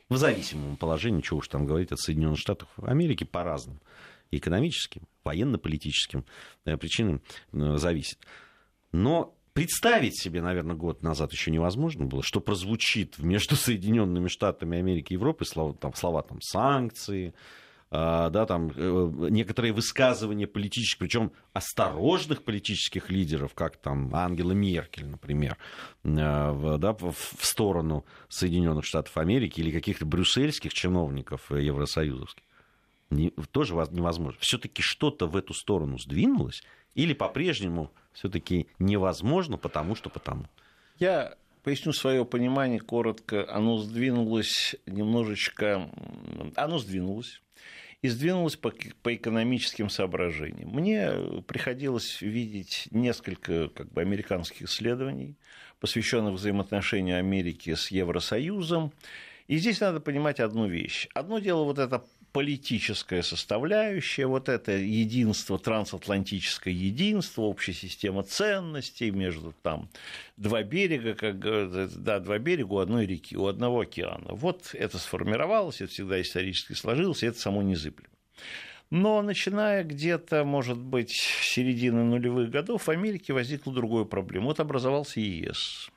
в 0.10 0.18
зависимом 0.18 0.76
положении, 0.76 1.22
чего 1.22 1.40
уж 1.40 1.48
там 1.48 1.66
говорить, 1.66 1.94
от 1.94 2.00
Соединенных 2.00 2.40
Штатов 2.40 2.68
Америки 2.82 3.24
по 3.24 3.42
разным 3.44 3.80
экономическим, 4.32 5.04
военно-политическим 5.24 6.26
причинам 6.66 7.22
зависит. 7.54 8.20
Но 8.92 9.37
представить 9.58 10.22
себе, 10.22 10.44
наверное, 10.44 10.76
год 10.76 11.02
назад 11.02 11.32
еще 11.32 11.50
невозможно 11.50 12.06
было, 12.06 12.22
что 12.22 12.40
прозвучит 12.40 13.18
между 13.18 13.56
Соединенными 13.56 14.28
Штатами 14.28 14.78
Америки 14.78 15.14
и 15.14 15.16
Европы 15.16 15.46
слова, 15.46 15.74
там, 15.74 15.96
слова 15.96 16.22
там, 16.22 16.40
санкции, 16.42 17.34
а, 17.90 18.30
да, 18.30 18.46
там, 18.46 18.72
э, 18.76 19.12
некоторые 19.32 19.74
высказывания 19.74 20.46
политических, 20.46 21.00
причем 21.00 21.32
осторожных 21.54 22.44
политических 22.44 23.10
лидеров, 23.10 23.56
как 23.56 23.78
там 23.78 24.14
Ангела 24.14 24.52
Меркель, 24.52 25.08
например, 25.08 25.58
э, 26.04 26.78
да, 26.78 26.94
в 26.94 27.16
сторону 27.42 28.06
Соединенных 28.30 28.86
Штатов 28.86 29.18
Америки 29.18 29.60
или 29.60 29.72
каких-то 29.72 30.06
брюссельских 30.06 30.72
чиновников 30.72 31.50
евросоюзовских. 31.50 32.44
Не, 33.10 33.30
тоже 33.52 33.74
невозможно. 33.92 34.40
Все-таки 34.42 34.82
что-то 34.82 35.28
в 35.28 35.36
эту 35.36 35.54
сторону 35.54 35.98
сдвинулось, 35.98 36.62
или 36.96 37.14
по-прежнему 37.14 37.92
все-таки 38.14 38.68
невозможно, 38.80 39.58
потому 39.58 39.96
что 39.96 40.10
потому. 40.10 40.48
Я 41.00 41.36
поясню 41.64 41.94
свое 41.94 42.26
понимание 42.26 42.80
коротко. 42.80 43.46
Оно 43.50 43.78
сдвинулось 43.78 44.76
немножечко... 44.86 45.90
Оно 46.56 46.80
сдвинулось 46.80 47.42
и 48.02 48.10
сдвинулось 48.10 48.56
по, 48.56 48.72
по 49.02 49.14
экономическим 49.14 49.90
соображениям. 49.90 50.70
Мне 50.70 51.12
приходилось 51.48 52.22
видеть 52.22 52.88
несколько 52.92 53.70
как 53.70 53.92
бы, 53.92 54.02
американских 54.02 54.64
исследований, 54.64 55.36
посвященных 55.80 56.36
взаимоотношению 56.36 57.18
Америки 57.18 57.74
с 57.74 57.92
Евросоюзом. 57.92 58.94
И 59.48 59.58
здесь 59.58 59.80
надо 59.80 60.00
понимать 60.00 60.40
одну 60.40 60.68
вещь. 60.68 61.08
Одно 61.14 61.40
дело 61.40 61.64
вот 61.64 61.80
это 61.80 62.04
политическая 62.38 63.24
составляющая, 63.24 64.28
вот 64.28 64.48
это 64.48 64.72
единство, 64.74 65.58
трансатлантическое 65.58 66.72
единство, 66.72 67.42
общая 67.42 67.74
система 67.74 68.22
ценностей 68.22 69.10
между 69.10 69.56
там 69.64 69.90
два 70.38 70.62
берега, 70.62 71.16
как 71.16 71.40
да, 71.40 72.20
два 72.20 72.38
берега 72.38 72.74
у 72.74 72.78
одной 72.78 73.08
реки, 73.08 73.36
у 73.36 73.48
одного 73.48 73.80
океана. 73.80 74.36
Вот 74.36 74.70
это 74.74 75.00
сформировалось, 75.00 75.82
это 75.82 75.92
всегда 75.92 76.22
исторически 76.22 76.74
сложилось, 76.74 77.24
и 77.24 77.26
это 77.26 77.40
само 77.40 77.64
незыблемо. 77.64 78.14
Но 78.92 79.24
начиная 79.24 79.84
где-то, 79.84 80.44
может 80.44 80.78
быть, 80.78 81.14
с 81.14 81.54
середины 81.56 82.04
нулевых 82.04 82.52
годов 82.52 82.86
в 82.86 82.92
Америке 82.92 83.34
возникла 83.34 83.74
другая 83.74 84.06
проблема. 84.06 84.46
Вот 84.46 84.60
образовался 84.60 85.20
ЕС. 85.22 85.90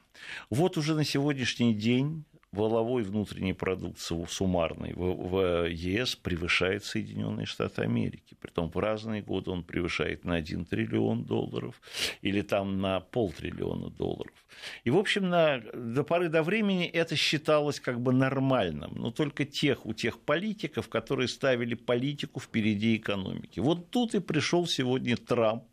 Вот 0.49 0.79
уже 0.79 0.95
на 0.95 1.05
сегодняшний 1.05 1.75
день 1.75 2.25
валовой 2.53 3.05
внутренний 3.05 3.53
продукт 3.53 3.99
суммарный 4.01 4.93
в, 4.95 5.69
ЕС 5.69 6.17
превышает 6.17 6.85
Соединенные 6.85 7.47
Штаты 7.47 7.83
Америки. 7.83 8.37
Притом 8.41 8.71
в 8.71 8.79
разные 8.79 9.23
годы 9.23 9.51
он 9.51 9.63
превышает 9.63 10.25
на 10.25 10.35
1 10.35 10.65
триллион 10.65 11.25
долларов 11.25 11.81
или 12.23 12.43
там 12.43 12.81
на 12.81 13.01
полтриллиона 13.01 13.91
долларов. 13.91 14.35
И, 14.83 14.91
в 14.91 14.99
общем, 14.99 15.29
на, 15.29 15.61
до 15.61 16.03
поры 16.03 16.29
до 16.29 16.43
времени 16.43 16.87
это 16.87 17.15
считалось 17.15 17.79
как 17.79 18.01
бы 18.01 18.13
нормальным, 18.13 18.93
но 18.97 19.11
только 19.13 19.45
тех, 19.45 19.87
у 19.87 19.93
тех 19.93 20.19
политиков, 20.19 20.89
которые 20.89 21.29
ставили 21.29 21.75
политику 21.75 22.41
впереди 22.41 22.97
экономики. 22.97 23.61
Вот 23.61 23.91
тут 23.91 24.15
и 24.15 24.21
пришел 24.21 24.67
сегодня 24.67 25.17
Трамп, 25.17 25.65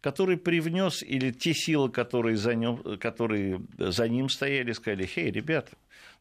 который 0.00 0.38
привнес, 0.38 1.02
или 1.02 1.30
те 1.30 1.54
силы, 1.54 1.90
которые 1.90 2.36
за, 2.36 2.54
ним, 2.54 2.98
которые 2.98 3.60
за 3.78 4.08
ним 4.08 4.28
стояли, 4.28 4.72
сказали, 4.72 5.06
хей, 5.06 5.30
ребята, 5.30 5.76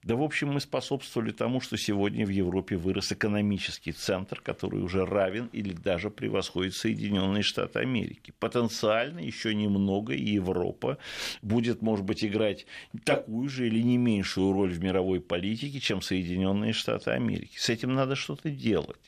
да, 0.06 0.16
в 0.16 0.22
общем, 0.22 0.50
мы 0.50 0.60
способствовали 0.60 1.32
тому, 1.32 1.60
что 1.60 1.78
сегодня 1.78 2.28
в 2.28 2.30
Европе 2.30 2.78
вырос 2.78 3.12
экономический 3.12 3.92
центр, 3.92 4.40
который 4.40 4.84
уже 4.84 5.04
равен 5.04 5.50
или 5.52 5.74
даже 5.74 6.12
превосходит 6.12 6.76
Соединенные 6.76 7.42
Штаты 7.42 7.80
Америки. 7.80 8.32
Потенциально 8.40 9.18
еще 9.18 9.56
немного, 9.56 10.14
и 10.14 10.34
Европа 10.36 11.00
будет, 11.42 11.82
может 11.82 12.06
быть, 12.06 12.24
играть 12.24 12.68
такую 13.04 13.50
же 13.50 13.66
или 13.66 13.82
не 13.82 13.98
меньшую 13.98 14.54
роль 14.54 14.72
в 14.72 14.84
мировой 14.84 15.22
политике, 15.22 15.80
чем 15.80 16.04
Соединенные 16.04 16.74
Штаты 16.74 17.10
Америки. 17.10 17.58
С 17.58 17.70
этим 17.70 17.96
надо 17.96 18.16
что-то 18.16 18.52
делать. 18.52 19.02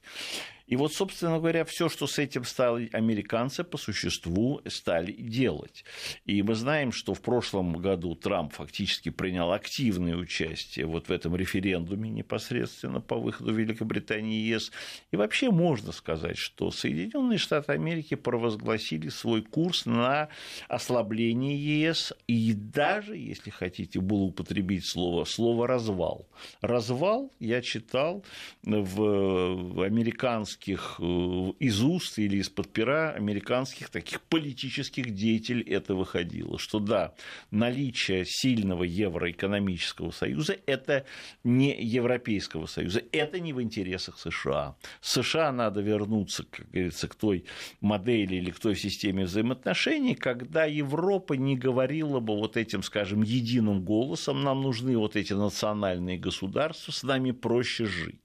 И 0.68 0.76
вот, 0.76 0.94
собственно 0.94 1.38
говоря, 1.38 1.64
все, 1.64 1.88
что 1.88 2.08
с 2.08 2.20
этим 2.20 2.44
стали 2.44 2.90
американцы 2.92 3.64
по 3.64 3.78
существу 3.78 4.62
стали 4.68 5.14
делать. 5.14 5.86
И 6.26 6.42
мы 6.44 6.56
знаем, 6.56 6.92
что 6.92 7.14
в 7.14 7.22
прошлом 7.22 7.74
году 7.74 8.16
Трамп 8.16 8.54
фактически 8.54 9.10
принял 9.10 9.54
активное 9.54 10.16
участие 10.16 10.86
вот 10.86 11.08
в 11.08 11.12
этом 11.12 11.36
референдуме 11.36 12.10
непосредственно 12.10 13.00
по 13.00 13.18
выходу 13.18 13.54
Великобритании 13.54 14.42
из 14.42 14.58
ЕС. 14.58 14.72
И 15.12 15.16
вообще 15.16 15.52
можно 15.52 15.92
сказать, 15.92 16.38
что 16.38 16.70
Соединенные 16.72 17.38
Штаты 17.38 17.72
Америки 17.72 18.16
провозгласили 18.16 19.08
свой 19.08 19.42
курс 19.42 19.86
на 19.86 20.28
ослабление 20.68 21.56
ЕС 21.56 22.14
и 22.28 22.54
даже, 22.54 23.16
если 23.16 23.52
хотите, 23.52 24.02
было 24.02 24.24
употребить 24.24 24.86
слово, 24.86 25.24
слово 25.24 25.68
развал. 25.68 26.28
Развал 26.60 27.32
я 27.40 27.62
читал 27.62 28.26
в 28.64 29.86
американском 29.86 30.57
американских, 30.58 30.96
э, 31.00 31.54
из 31.60 31.82
уст 31.82 32.20
или 32.20 32.38
из-под 32.38 32.70
пера 32.70 33.12
американских 33.12 33.90
таких 33.90 34.22
политических 34.22 35.14
деятелей 35.14 35.64
это 35.64 35.96
выходило, 35.96 36.58
что 36.58 36.80
да, 36.80 37.14
наличие 37.52 38.26
сильного 38.26 38.84
евроэкономического 38.84 40.12
союза– 40.12 40.58
это 40.66 41.06
не 41.44 41.76
Европейского 41.82 42.66
союза, 42.66 43.02
это 43.12 43.40
не 43.40 43.54
в 43.54 43.62
интересах 43.62 44.18
США. 44.20 44.76
США 45.02 45.52
надо 45.52 45.82
вернуться, 45.82 46.44
как 46.44 46.70
говорится, 46.72 47.08
к 47.08 47.16
той 47.16 47.46
модели 47.82 48.36
или 48.36 48.52
к 48.52 48.60
той 48.60 48.76
системе 48.76 49.26
взаимоотношений, 49.26 50.16
когда 50.16 50.66
Европа 50.66 51.34
не 51.34 51.56
говорила 51.56 52.20
бы 52.20 52.36
вот 52.36 52.58
этим, 52.58 52.84
скажем, 52.84 53.22
единым 53.22 53.84
голосом, 53.84 54.44
нам 54.44 54.62
нужны 54.62 54.98
вот 54.98 55.16
эти 55.16 55.34
национальные 55.34 56.18
государства, 56.18 56.92
с 56.92 57.04
нами 57.04 57.32
проще 57.32 57.86
жить. 57.86 58.20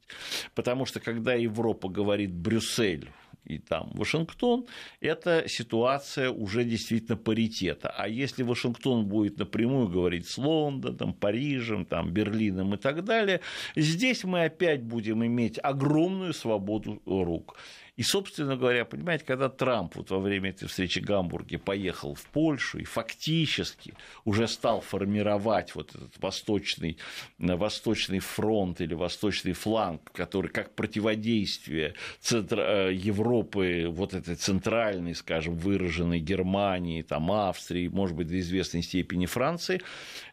Потому 0.54 0.86
что 0.86 1.00
когда 1.00 1.34
Европа 1.34 1.88
говорит 1.88 2.21
Брюссель, 2.26 3.08
и 3.44 3.58
там 3.58 3.90
Вашингтон, 3.94 4.66
это 5.00 5.44
ситуация 5.46 6.30
уже 6.30 6.64
действительно 6.64 7.16
паритета. 7.16 7.92
А 7.96 8.08
если 8.08 8.42
Вашингтон 8.42 9.06
будет 9.06 9.38
напрямую 9.38 9.88
говорить 9.88 10.28
с 10.28 10.38
Лондоном, 10.38 11.12
Парижем, 11.12 11.84
там, 11.84 12.12
Берлином 12.12 12.74
и 12.74 12.76
так 12.78 13.04
далее, 13.04 13.40
здесь 13.76 14.24
мы 14.24 14.44
опять 14.44 14.82
будем 14.82 15.24
иметь 15.24 15.58
огромную 15.62 16.34
свободу 16.34 17.02
рук. 17.04 17.56
И, 17.96 18.02
собственно 18.02 18.56
говоря, 18.56 18.86
понимаете, 18.86 19.24
когда 19.26 19.50
Трамп 19.50 19.96
вот 19.96 20.10
во 20.10 20.18
время 20.18 20.48
этой 20.50 20.66
встречи 20.66 20.98
в 20.98 21.04
Гамбурге 21.04 21.58
поехал 21.58 22.14
в 22.14 22.24
Польшу 22.24 22.78
и 22.78 22.84
фактически 22.84 23.92
уже 24.24 24.48
стал 24.48 24.80
формировать 24.80 25.74
вот 25.74 25.94
этот 25.94 26.18
восточный, 26.18 26.96
восточный 27.38 28.20
фронт 28.20 28.80
или 28.80 28.94
восточный 28.94 29.52
фланг, 29.52 30.10
который 30.12 30.50
как 30.50 30.74
противодействие 30.74 31.94
центр, 32.18 32.60
э, 32.60 32.94
Европы, 32.94 33.84
вот 33.88 34.14
этой 34.14 34.36
центральной, 34.36 35.14
скажем, 35.14 35.56
выраженной 35.56 36.20
Германии, 36.20 37.02
там, 37.02 37.30
Австрии, 37.30 37.88
может 37.88 38.16
быть, 38.16 38.28
до 38.28 38.40
известной 38.40 38.82
степени 38.82 39.26
Франции, 39.26 39.82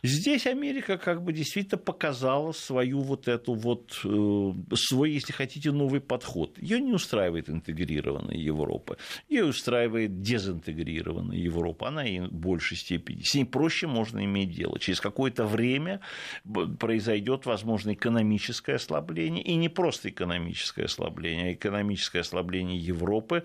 здесь 0.02 0.48
Америка 0.48 0.98
как 0.98 1.24
бы 1.24 1.34
действительно 1.34 1.78
показала 1.78 2.54
свою 2.54 3.02
вот 3.02 3.28
эту 3.28 3.54
вот, 3.54 4.00
э, 4.06 4.76
свой, 4.76 5.12
если 5.12 5.34
хотите, 5.34 5.74
новый 5.74 6.00
подход. 6.00 6.58
Ее 6.58 6.80
не 6.80 6.94
устраивает 6.94 7.49
интегрированная 7.50 8.38
Европа. 8.38 8.98
Ее 9.28 9.46
устраивает 9.46 10.22
дезинтегрированная 10.22 11.38
Европа. 11.38 11.88
Она 11.88 12.08
и 12.08 12.20
в 12.20 12.32
большей 12.32 12.78
степени. 12.78 13.22
С 13.22 13.36
ней 13.36 13.46
проще 13.46 13.88
можно 13.88 14.24
иметь 14.26 14.52
дело. 14.52 14.80
Через 14.80 15.02
какое-то 15.02 15.46
время 15.46 16.02
произойдет, 16.80 17.46
возможно, 17.46 17.94
экономическое 17.94 18.76
ослабление. 18.76 19.44
И 19.44 19.56
не 19.56 19.70
просто 19.70 20.10
экономическое 20.10 20.86
ослабление, 20.86 21.50
а 21.50 21.54
экономическое 21.54 22.20
ослабление 22.20 22.78
Европы 22.78 23.44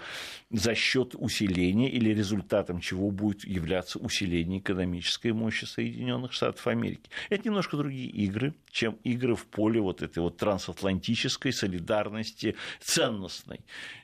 за 0.50 0.74
счет 0.74 1.14
усиления 1.14 1.90
или 1.90 2.10
результатом 2.10 2.80
чего 2.80 3.10
будет 3.10 3.44
являться 3.44 3.98
усиление 3.98 4.60
экономической 4.60 5.32
мощи 5.32 5.64
Соединенных 5.64 6.32
Штатов 6.32 6.66
Америки. 6.66 7.10
Это 7.30 7.48
немножко 7.48 7.76
другие 7.76 8.08
игры, 8.08 8.54
чем 8.70 8.98
игры 9.04 9.34
в 9.34 9.46
поле 9.46 9.80
вот 9.80 10.02
этой 10.02 10.18
вот 10.18 10.36
трансатлантической 10.36 11.52
солидарности 11.52 12.56
ценностной. 12.80 13.60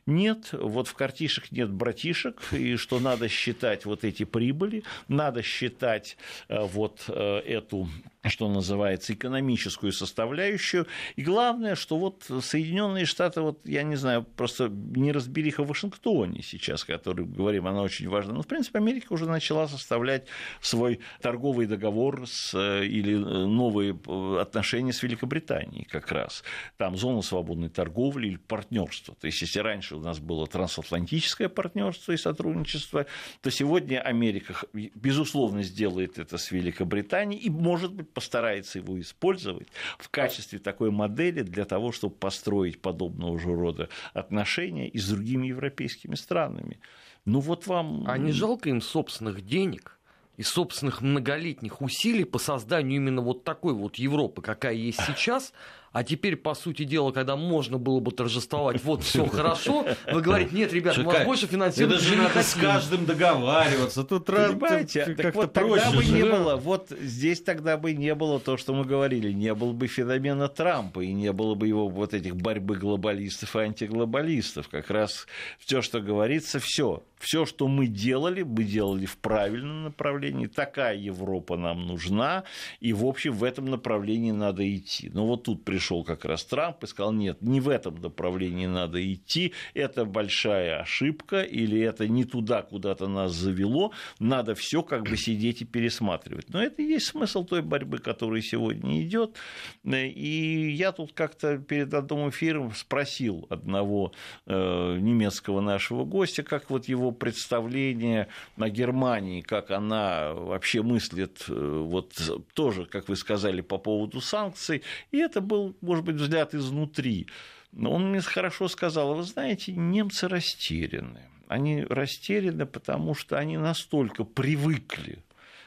Нет, 0.06 0.50
вот 0.52 0.88
в 0.88 0.94
картишек 0.94 1.52
нет 1.52 1.70
братишек, 1.70 2.40
и 2.52 2.76
что 2.76 3.00
надо 3.00 3.28
считать 3.28 3.84
вот 3.84 4.04
эти 4.04 4.24
прибыли, 4.24 4.82
надо 5.08 5.42
считать 5.42 6.16
э, 6.48 6.60
вот 6.60 7.04
э, 7.08 7.38
эту 7.40 7.88
что 8.28 8.48
называется, 8.48 9.14
экономическую 9.14 9.92
составляющую. 9.92 10.87
И 11.16 11.22
главное, 11.22 11.74
что 11.74 11.96
вот 11.96 12.30
Соединенные 12.42 13.06
Штаты, 13.06 13.40
вот 13.40 13.61
я 13.64 13.83
не 13.83 13.96
знаю, 13.96 14.24
просто 14.24 14.68
не 14.68 15.11
разбериха 15.12 15.62
в 15.62 15.68
Вашингтоне 15.68 16.42
сейчас, 16.42 16.85
который 16.85 17.24
говорим, 17.24 17.66
она 17.66 17.80
очень 17.80 18.09
важна. 18.09 18.35
Но, 18.35 18.42
в 18.42 18.46
принципе, 18.46 18.78
Америка 18.78 19.12
уже 19.12 19.26
начала 19.26 19.68
составлять 19.68 20.26
свой 20.61 21.00
торговый 21.22 21.66
договор 21.66 22.26
с, 22.26 22.52
э, 22.54 22.85
или 22.85 23.14
новые 23.14 23.98
отношения 24.38 24.92
с 24.92 25.02
Великобританией 25.02 25.85
как 25.85 26.12
раз. 26.12 26.44
Там 26.76 26.96
зона 26.96 27.22
свободной 27.22 27.70
торговли 27.70 28.28
или 28.28 28.37
партнерство. 28.37 29.14
То 29.14 29.28
есть, 29.28 29.40
если 29.40 29.61
раньше 29.61 29.96
у 29.96 30.00
нас 30.00 30.18
было 30.18 30.46
трансатлантическое 30.46 31.48
партнерство 31.48 32.12
и 32.12 32.18
сотрудничество, 32.18 33.06
то 33.40 33.50
сегодня 33.50 34.00
Америка, 34.00 34.54
безусловно, 34.72 35.62
сделает 35.62 36.18
это 36.18 36.37
с 36.37 36.50
Великобританией 36.50 37.40
и, 37.40 37.48
может 37.48 37.94
быть, 37.94 38.10
постарается 38.12 38.79
его 38.79 39.01
использовать 39.01 39.68
в 39.99 40.09
качестве 40.09 40.59
такой 40.59 40.90
модели 40.90 41.42
для 41.42 41.64
того, 41.64 41.92
чтобы 41.92 42.14
построить 42.14 42.81
подобного 42.81 43.38
же 43.38 43.55
рода 43.55 43.88
отношения 44.12 44.88
и 44.88 44.99
с 44.99 45.09
другими 45.09 45.49
европейскими 45.49 46.14
странами. 46.14 46.79
Ну 47.25 47.40
вот 47.40 47.66
вам... 47.66 48.05
А 48.07 48.18
не 48.18 48.33
жалко 48.33 48.68
им 48.68 48.81
собственных 48.81 49.46
денег? 49.46 49.96
и 50.40 50.42
собственных 50.42 51.03
многолетних 51.03 51.83
усилий 51.83 52.25
по 52.25 52.38
созданию 52.38 52.96
именно 52.96 53.20
вот 53.20 53.44
такой 53.44 53.75
вот 53.75 53.96
Европы, 53.96 54.40
какая 54.40 54.73
есть 54.73 54.99
сейчас, 55.07 55.53
А 55.92 56.05
теперь, 56.05 56.37
по 56.37 56.54
сути 56.54 56.85
дела, 56.85 57.10
когда 57.10 57.35
можно 57.37 57.79
было 57.79 57.98
бы 57.98 58.12
торжествовать, 58.12 58.81
вот 58.85 59.02
все 59.02 59.27
хорошо, 59.27 59.87
вы 60.10 60.21
говорите, 60.21 60.54
нет, 60.54 60.73
ребят, 60.73 60.96
мы 60.98 61.04
вас 61.04 61.25
больше 61.25 61.46
финансируем. 61.46 61.96
Это 61.96 62.04
же 62.04 62.17
надо 62.17 62.42
с 62.42 62.54
каждым 62.54 63.06
договариваться. 63.06 64.04
Тут 64.04 64.27
Понимаете, 64.27 65.14
так 65.14 65.35
вот 65.35 65.52
тогда 65.52 65.90
бы 65.90 66.04
не 66.04 66.25
было, 66.25 66.56
вот 66.56 66.90
здесь 66.90 67.42
тогда 67.42 67.77
бы 67.77 67.92
не 67.92 68.14
было 68.14 68.38
то, 68.38 68.56
что 68.56 68.73
мы 68.73 68.85
говорили, 68.85 69.33
не 69.33 69.52
было 69.54 69.73
бы 69.73 69.88
феномена 69.88 70.48
Трампа, 70.48 71.00
и 71.00 71.12
не 71.12 71.33
было 71.33 71.54
бы 71.54 71.67
его 71.67 71.88
вот 71.88 72.14
этих 72.14 72.37
борьбы 72.37 72.77
глобалистов 72.77 73.56
и 73.56 73.60
антиглобалистов. 73.60 74.69
Как 74.69 74.90
раз 74.90 75.27
все, 75.58 75.83
что 75.83 76.00
говорится, 76.00 76.60
все 76.60 77.02
все, 77.21 77.44
что 77.44 77.69
мы 77.69 77.87
делали, 77.87 78.42
мы 78.42 78.64
делали 78.64 79.04
в 79.04 79.19
правильном 79.19 79.85
направлении. 79.85 80.46
Такая 80.46 80.96
Европа 80.96 81.56
нам 81.56 81.87
нужна, 81.87 82.44
и, 82.81 82.92
в 82.92 83.04
общем, 83.04 83.35
в 83.35 83.44
этом 83.44 83.67
направлении 83.67 84.33
надо 84.33 84.69
идти. 84.75 85.10
Но 85.12 85.27
вот 85.27 85.44
тут 85.44 85.64
пришел 85.81 86.04
как 86.04 86.26
раз 86.26 86.44
Трамп 86.44 86.85
и 86.85 86.87
сказал, 86.87 87.10
нет, 87.10 87.40
не 87.40 87.58
в 87.58 87.70
этом 87.70 87.94
направлении 88.02 88.66
надо 88.66 89.00
идти, 89.00 89.54
это 89.72 90.04
большая 90.04 90.81
ошибка, 90.81 91.40
или 91.40 91.81
это 91.81 92.06
не 92.06 92.24
туда 92.24 92.60
куда-то 92.60 93.08
нас 93.08 93.33
завело, 93.33 93.92
надо 94.18 94.54
все 94.54 94.83
как 94.83 95.04
бы 95.04 95.16
сидеть 95.16 95.62
и 95.62 95.64
пересматривать. 95.64 96.50
Но 96.50 96.62
это 96.62 96.83
и 96.83 96.85
есть 96.85 97.06
смысл 97.06 97.44
той 97.44 97.62
борьбы, 97.62 97.96
которая 97.96 98.42
сегодня 98.42 99.02
идет. 99.02 99.38
И 99.85 100.70
я 100.76 100.92
тут 100.92 101.14
как-то 101.14 101.56
перед 101.56 101.94
одним 101.94 102.28
эфиром 102.28 102.74
спросил 102.74 103.46
одного 103.48 104.12
э, 104.44 104.98
немецкого 105.00 105.62
нашего 105.62 106.04
гостя, 106.04 106.42
как 106.42 106.68
вот 106.68 106.88
его 106.88 107.10
представление 107.10 108.28
о 108.58 108.68
Германии, 108.68 109.40
как 109.40 109.70
она 109.70 110.35
вообще 110.35 110.83
мыслит, 110.83 111.42
э, 111.48 111.52
вот 111.54 112.12
тоже, 112.52 112.85
как 112.85 113.08
вы 113.08 113.16
сказали, 113.16 113.62
по 113.62 113.78
поводу 113.78 114.20
санкций, 114.20 114.83
и 115.10 115.16
это 115.16 115.40
был, 115.40 115.69
может 115.81 116.04
быть, 116.04 116.16
взгляд 116.16 116.54
изнутри. 116.54 117.27
Но 117.73 117.92
он 117.92 118.10
мне 118.10 118.21
хорошо 118.21 118.68
сказал, 118.68 119.14
вы 119.14 119.23
знаете, 119.23 119.73
немцы 119.73 120.29
растеряны. 120.29 121.29
Они 121.48 121.83
растеряны, 121.83 122.66
потому 122.66 123.14
что 123.14 123.38
они 123.38 123.56
настолько 123.56 124.25
привыкли 124.25 125.23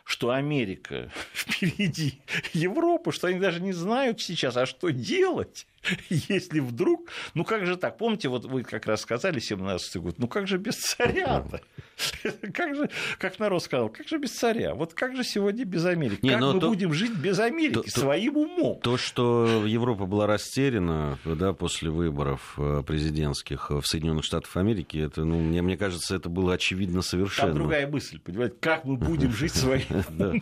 что 0.05 0.31
Америка 0.31 1.09
впереди 1.33 2.21
Европы, 2.53 3.11
что 3.11 3.27
они 3.27 3.39
даже 3.39 3.61
не 3.61 3.71
знают 3.71 4.21
сейчас, 4.21 4.57
а 4.57 4.65
что 4.65 4.89
делать. 4.89 5.65
если 6.09 6.59
вдруг, 6.59 7.09
ну 7.33 7.43
как 7.43 7.65
же 7.65 7.77
так, 7.77 7.97
помните, 7.97 8.29
вот 8.29 8.45
вы 8.45 8.63
как 8.63 8.85
раз 8.85 9.01
сказали 9.01 9.39
17-й 9.39 9.99
год, 9.99 10.15
ну 10.17 10.27
как 10.27 10.47
же 10.47 10.57
без 10.57 10.75
царя-то? 10.75 11.61
Как 12.53 12.75
же, 12.75 12.89
как 13.19 13.37
народ 13.39 13.63
сказал, 13.63 13.87
как 13.89 14.07
же 14.07 14.17
без 14.17 14.31
царя? 14.31 14.73
Вот 14.73 14.93
как 14.93 15.15
же 15.15 15.23
сегодня 15.23 15.63
без 15.63 15.85
Америки? 15.85 16.19
Не, 16.23 16.31
как 16.31 16.41
мы 16.41 16.59
то, 16.59 16.67
будем 16.69 16.91
жить 16.91 17.15
без 17.15 17.39
Америки, 17.39 17.73
то, 17.73 17.89
своим 17.89 18.35
умом? 18.35 18.79
То, 18.81 18.97
что 18.97 19.63
Европа 19.65 20.05
была 20.05 20.25
растеряна 20.25 21.19
да, 21.23 21.53
после 21.53 21.91
выборов 21.91 22.55
э, 22.57 22.81
президентских 22.85 23.69
в 23.69 23.83
Соединенных 23.83 24.25
Штатах 24.25 24.57
Америки, 24.57 24.97
это, 24.97 25.23
ну, 25.23 25.39
мне, 25.39 25.61
мне 25.61 25.77
кажется, 25.77 26.15
это 26.15 26.29
было 26.29 26.53
очевидно 26.53 27.03
совершенно. 27.03 27.49
Там 27.49 27.59
другая 27.59 27.87
мысль, 27.87 28.19
понимаете, 28.19 28.55
как 28.59 28.85
мы 28.85 28.97
будем 28.97 29.31
жить 29.35 29.53
своим 29.53 29.85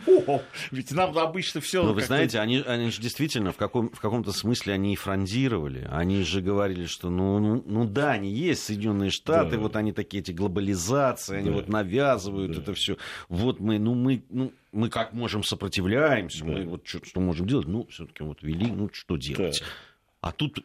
умом? 0.06 0.40
Ведь 0.70 0.90
нам 0.92 1.16
обычно 1.18 1.60
все. 1.60 1.82
Но 1.82 1.92
вы 1.92 2.02
знаете, 2.02 2.40
они, 2.40 2.62
они 2.66 2.90
же 2.90 3.00
действительно 3.00 3.52
в, 3.52 3.56
каком, 3.56 3.90
в 3.90 4.00
каком-то 4.00 4.32
смысле 4.32 4.72
они 4.72 4.94
и 4.94 4.96
фронтиры 4.96 5.31
анализировали. 5.32 5.86
Они 5.90 6.22
же 6.22 6.40
говорили, 6.40 6.86
что 6.86 7.10
ну, 7.10 7.38
ну, 7.38 7.62
ну 7.66 7.84
да, 7.84 8.12
они 8.12 8.30
есть 8.30 8.64
Соединенные 8.64 9.10
Штаты, 9.10 9.52
да. 9.52 9.58
вот 9.58 9.76
они 9.76 9.92
такие 9.92 10.20
эти 10.22 10.32
глобализации, 10.32 11.36
они 11.36 11.50
да. 11.50 11.56
вот 11.56 11.68
навязывают 11.68 12.52
да. 12.52 12.60
это 12.60 12.74
все. 12.74 12.96
Вот 13.28 13.60
мы, 13.60 13.78
ну 13.78 13.94
мы, 13.94 14.24
ну 14.30 14.52
мы 14.72 14.88
как 14.88 15.12
можем 15.12 15.42
сопротивляемся, 15.42 16.44
да. 16.44 16.52
мы 16.52 16.64
вот 16.64 16.86
что, 16.86 17.04
что 17.04 17.20
можем 17.20 17.46
делать, 17.46 17.66
ну 17.66 17.86
все-таки 17.86 18.22
вот 18.22 18.42
вели, 18.42 18.70
ну 18.70 18.90
что 18.92 19.16
делать. 19.16 19.60
Да. 19.60 20.28
А 20.28 20.32
тут 20.32 20.58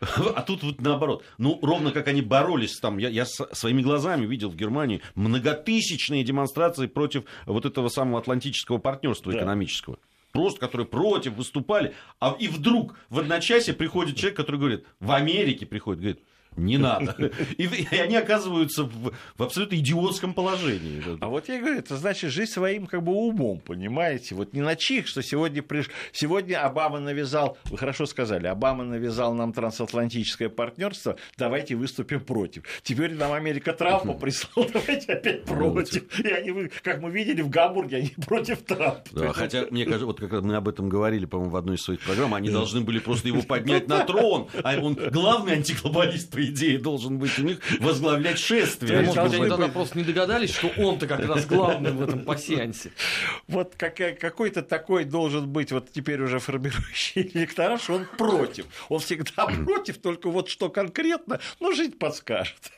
а 0.00 0.42
тут 0.42 0.62
вот 0.62 0.80
наоборот. 0.80 1.24
Ну, 1.38 1.58
ровно 1.62 1.90
как 1.90 2.08
они 2.08 2.20
боролись 2.20 2.78
там. 2.78 2.98
Я, 2.98 3.08
я 3.08 3.24
своими 3.24 3.80
глазами 3.80 4.26
видел 4.26 4.50
в 4.50 4.56
Германии 4.56 5.00
многотысячные 5.14 6.24
демонстрации 6.24 6.86
против 6.86 7.24
вот 7.46 7.64
этого 7.64 7.88
самого 7.88 8.18
атлантического 8.18 8.78
партнерства 8.78 9.32
да. 9.32 9.38
экономического 9.38 9.98
просто 10.34 10.58
которые 10.58 10.86
против 10.86 11.34
выступали, 11.34 11.94
а 12.18 12.36
и 12.38 12.48
вдруг 12.48 12.96
в 13.08 13.20
одночасье 13.20 13.72
приходит 13.72 14.16
человек, 14.16 14.36
который 14.36 14.56
говорит, 14.56 14.84
в 14.98 15.12
Америке 15.12 15.64
приходит, 15.64 16.00
говорит, 16.00 16.22
не 16.56 16.78
надо. 16.78 17.14
И, 17.58 17.64
и 17.64 17.96
они 17.96 18.16
оказываются 18.16 18.84
в, 18.84 19.12
в 19.36 19.42
абсолютно 19.42 19.76
идиотском 19.76 20.34
положении. 20.34 21.02
А 21.20 21.28
вот 21.28 21.48
я 21.48 21.58
говорю, 21.58 21.78
это 21.78 21.96
значит 21.96 22.30
жить 22.30 22.50
своим 22.50 22.86
как 22.86 23.02
бы 23.02 23.12
умом, 23.12 23.60
понимаете? 23.60 24.34
Вот 24.34 24.52
не 24.52 24.60
на 24.60 24.76
чих, 24.76 25.06
что 25.06 25.22
сегодня, 25.22 25.62
приш... 25.62 25.90
сегодня 26.12 26.64
Обама 26.64 27.00
навязал, 27.00 27.58
вы 27.64 27.78
хорошо 27.78 28.06
сказали, 28.06 28.46
Обама 28.46 28.84
навязал 28.84 29.34
нам 29.34 29.52
трансатлантическое 29.52 30.48
партнерство, 30.48 31.16
давайте 31.36 31.74
выступим 31.74 32.20
против. 32.20 32.64
Теперь 32.82 33.14
нам 33.14 33.32
Америка 33.32 33.72
Трампа 33.72 34.12
прислал, 34.20 34.68
давайте 34.72 35.12
опять 35.12 35.44
против. 35.44 36.20
И 36.20 36.28
они, 36.28 36.68
как 36.82 37.00
мы 37.00 37.10
видели 37.10 37.42
в 37.42 37.50
Гамбурге, 37.50 37.96
они 37.98 38.12
против 38.26 38.62
Трампа. 38.62 39.02
Да, 39.12 39.32
хотя, 39.32 39.66
мне 39.70 39.84
кажется, 39.84 40.06
вот 40.06 40.20
как 40.20 40.42
мы 40.42 40.56
об 40.56 40.68
этом 40.68 40.88
говорили, 40.88 41.24
по-моему, 41.24 41.52
в 41.52 41.56
одной 41.56 41.76
из 41.76 41.82
своих 41.82 42.00
программ, 42.00 42.34
они 42.34 42.50
должны 42.50 42.80
были 42.80 42.98
просто 42.98 43.28
его 43.28 43.42
поднять 43.42 43.88
на 43.88 44.04
трон, 44.04 44.48
а 44.62 44.78
он 44.80 44.94
главный 44.94 45.54
антиглобалист, 45.54 46.30
по 46.30 46.43
идее, 46.44 46.78
должен 46.78 47.18
быть 47.18 47.38
у 47.38 47.42
них 47.42 47.58
возглавлять 47.80 48.38
шествие. 48.38 49.02
Может 49.02 49.24
быть, 49.24 49.34
они 49.34 49.48
тогда 49.48 49.68
просто 49.68 49.98
не 49.98 50.04
догадались, 50.04 50.54
что 50.54 50.68
он-то 50.76 51.06
как 51.06 51.24
раз 51.26 51.46
главный 51.46 51.92
в 51.92 52.02
этом 52.02 52.24
пассиансе. 52.24 52.92
Вот 53.48 53.74
какой-то 53.76 54.62
такой 54.62 55.04
должен 55.04 55.48
быть 55.48 55.72
вот 55.72 55.90
теперь 55.90 56.20
уже 56.22 56.38
формирующий 56.38 57.30
электорат, 57.34 57.82
что 57.82 57.94
он 57.94 58.06
против. 58.18 58.66
Он 58.88 59.00
всегда 59.00 59.46
против, 59.64 59.98
только 59.98 60.30
вот 60.30 60.48
что 60.48 60.68
конкретно, 60.68 61.40
ну, 61.60 61.74
жить 61.74 61.98
подскажет. 61.98 62.72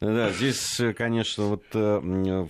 Да, 0.00 0.30
здесь, 0.32 0.80
конечно, 0.96 1.44
вот 1.44 1.64
э, 1.72 2.46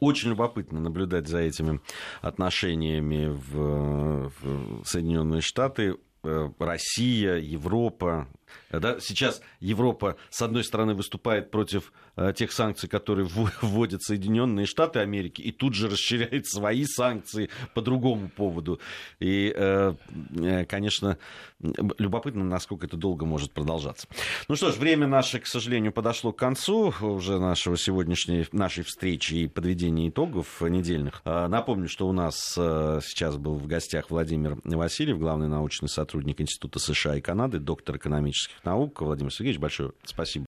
очень 0.00 0.30
любопытно 0.30 0.80
наблюдать 0.80 1.28
за 1.28 1.38
этими 1.38 1.80
отношениями 2.20 3.28
в, 3.28 4.32
в 4.42 4.84
Соединенные 4.84 5.40
Штаты. 5.40 5.96
Э, 6.24 6.50
Россия, 6.58 7.36
Европа, 7.36 8.28
да, 8.72 9.00
сейчас 9.00 9.42
Европа, 9.60 10.16
с 10.30 10.40
одной 10.42 10.64
стороны, 10.64 10.94
выступает 10.94 11.50
против 11.50 11.92
э, 12.16 12.32
тех 12.34 12.52
санкций, 12.52 12.88
которые 12.88 13.28
вводят 13.62 14.02
Соединенные 14.02 14.66
Штаты 14.66 15.00
Америки, 15.00 15.42
и 15.42 15.52
тут 15.52 15.74
же 15.74 15.88
расширяет 15.88 16.46
свои 16.46 16.84
санкции 16.84 17.50
по 17.74 17.82
другому 17.82 18.28
поводу. 18.28 18.80
И, 19.20 19.52
э, 19.54 19.94
э, 20.38 20.64
конечно, 20.64 21.18
любопытно, 21.60 22.44
насколько 22.44 22.86
это 22.86 22.96
долго 22.96 23.24
может 23.26 23.52
продолжаться. 23.52 24.08
Ну 24.48 24.56
что 24.56 24.72
ж, 24.72 24.76
время 24.76 25.06
наше, 25.06 25.38
к 25.38 25.46
сожалению, 25.46 25.92
подошло 25.92 26.32
к 26.32 26.38
концу 26.38 26.92
уже 27.00 27.38
нашего 27.38 27.76
сегодняшней 27.76 28.46
нашей 28.52 28.84
встречи 28.84 29.34
и 29.34 29.48
подведения 29.48 30.08
итогов 30.08 30.60
недельных. 30.60 31.22
Напомню, 31.24 31.88
что 31.88 32.08
у 32.08 32.12
нас 32.12 32.34
сейчас 32.54 33.36
был 33.36 33.54
в 33.54 33.66
гостях 33.66 34.10
Владимир 34.10 34.58
Васильев, 34.64 35.18
главный 35.18 35.48
научный 35.48 35.88
сотрудник 35.88 36.40
Института 36.40 36.78
США 36.78 37.16
и 37.16 37.20
Канады, 37.20 37.58
доктор 37.58 37.96
экономических 37.96 38.41
наук. 38.64 39.00
Владимир 39.00 39.32
Сергеевич, 39.32 39.60
большое 39.60 39.92
спасибо. 40.04 40.46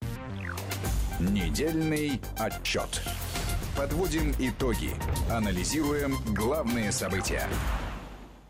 Недельный 1.21 2.21
отчет. 2.39 3.03
Подводим 3.77 4.33
итоги. 4.39 4.91
Анализируем 5.31 6.17
главные 6.35 6.93
события. 6.93 7.49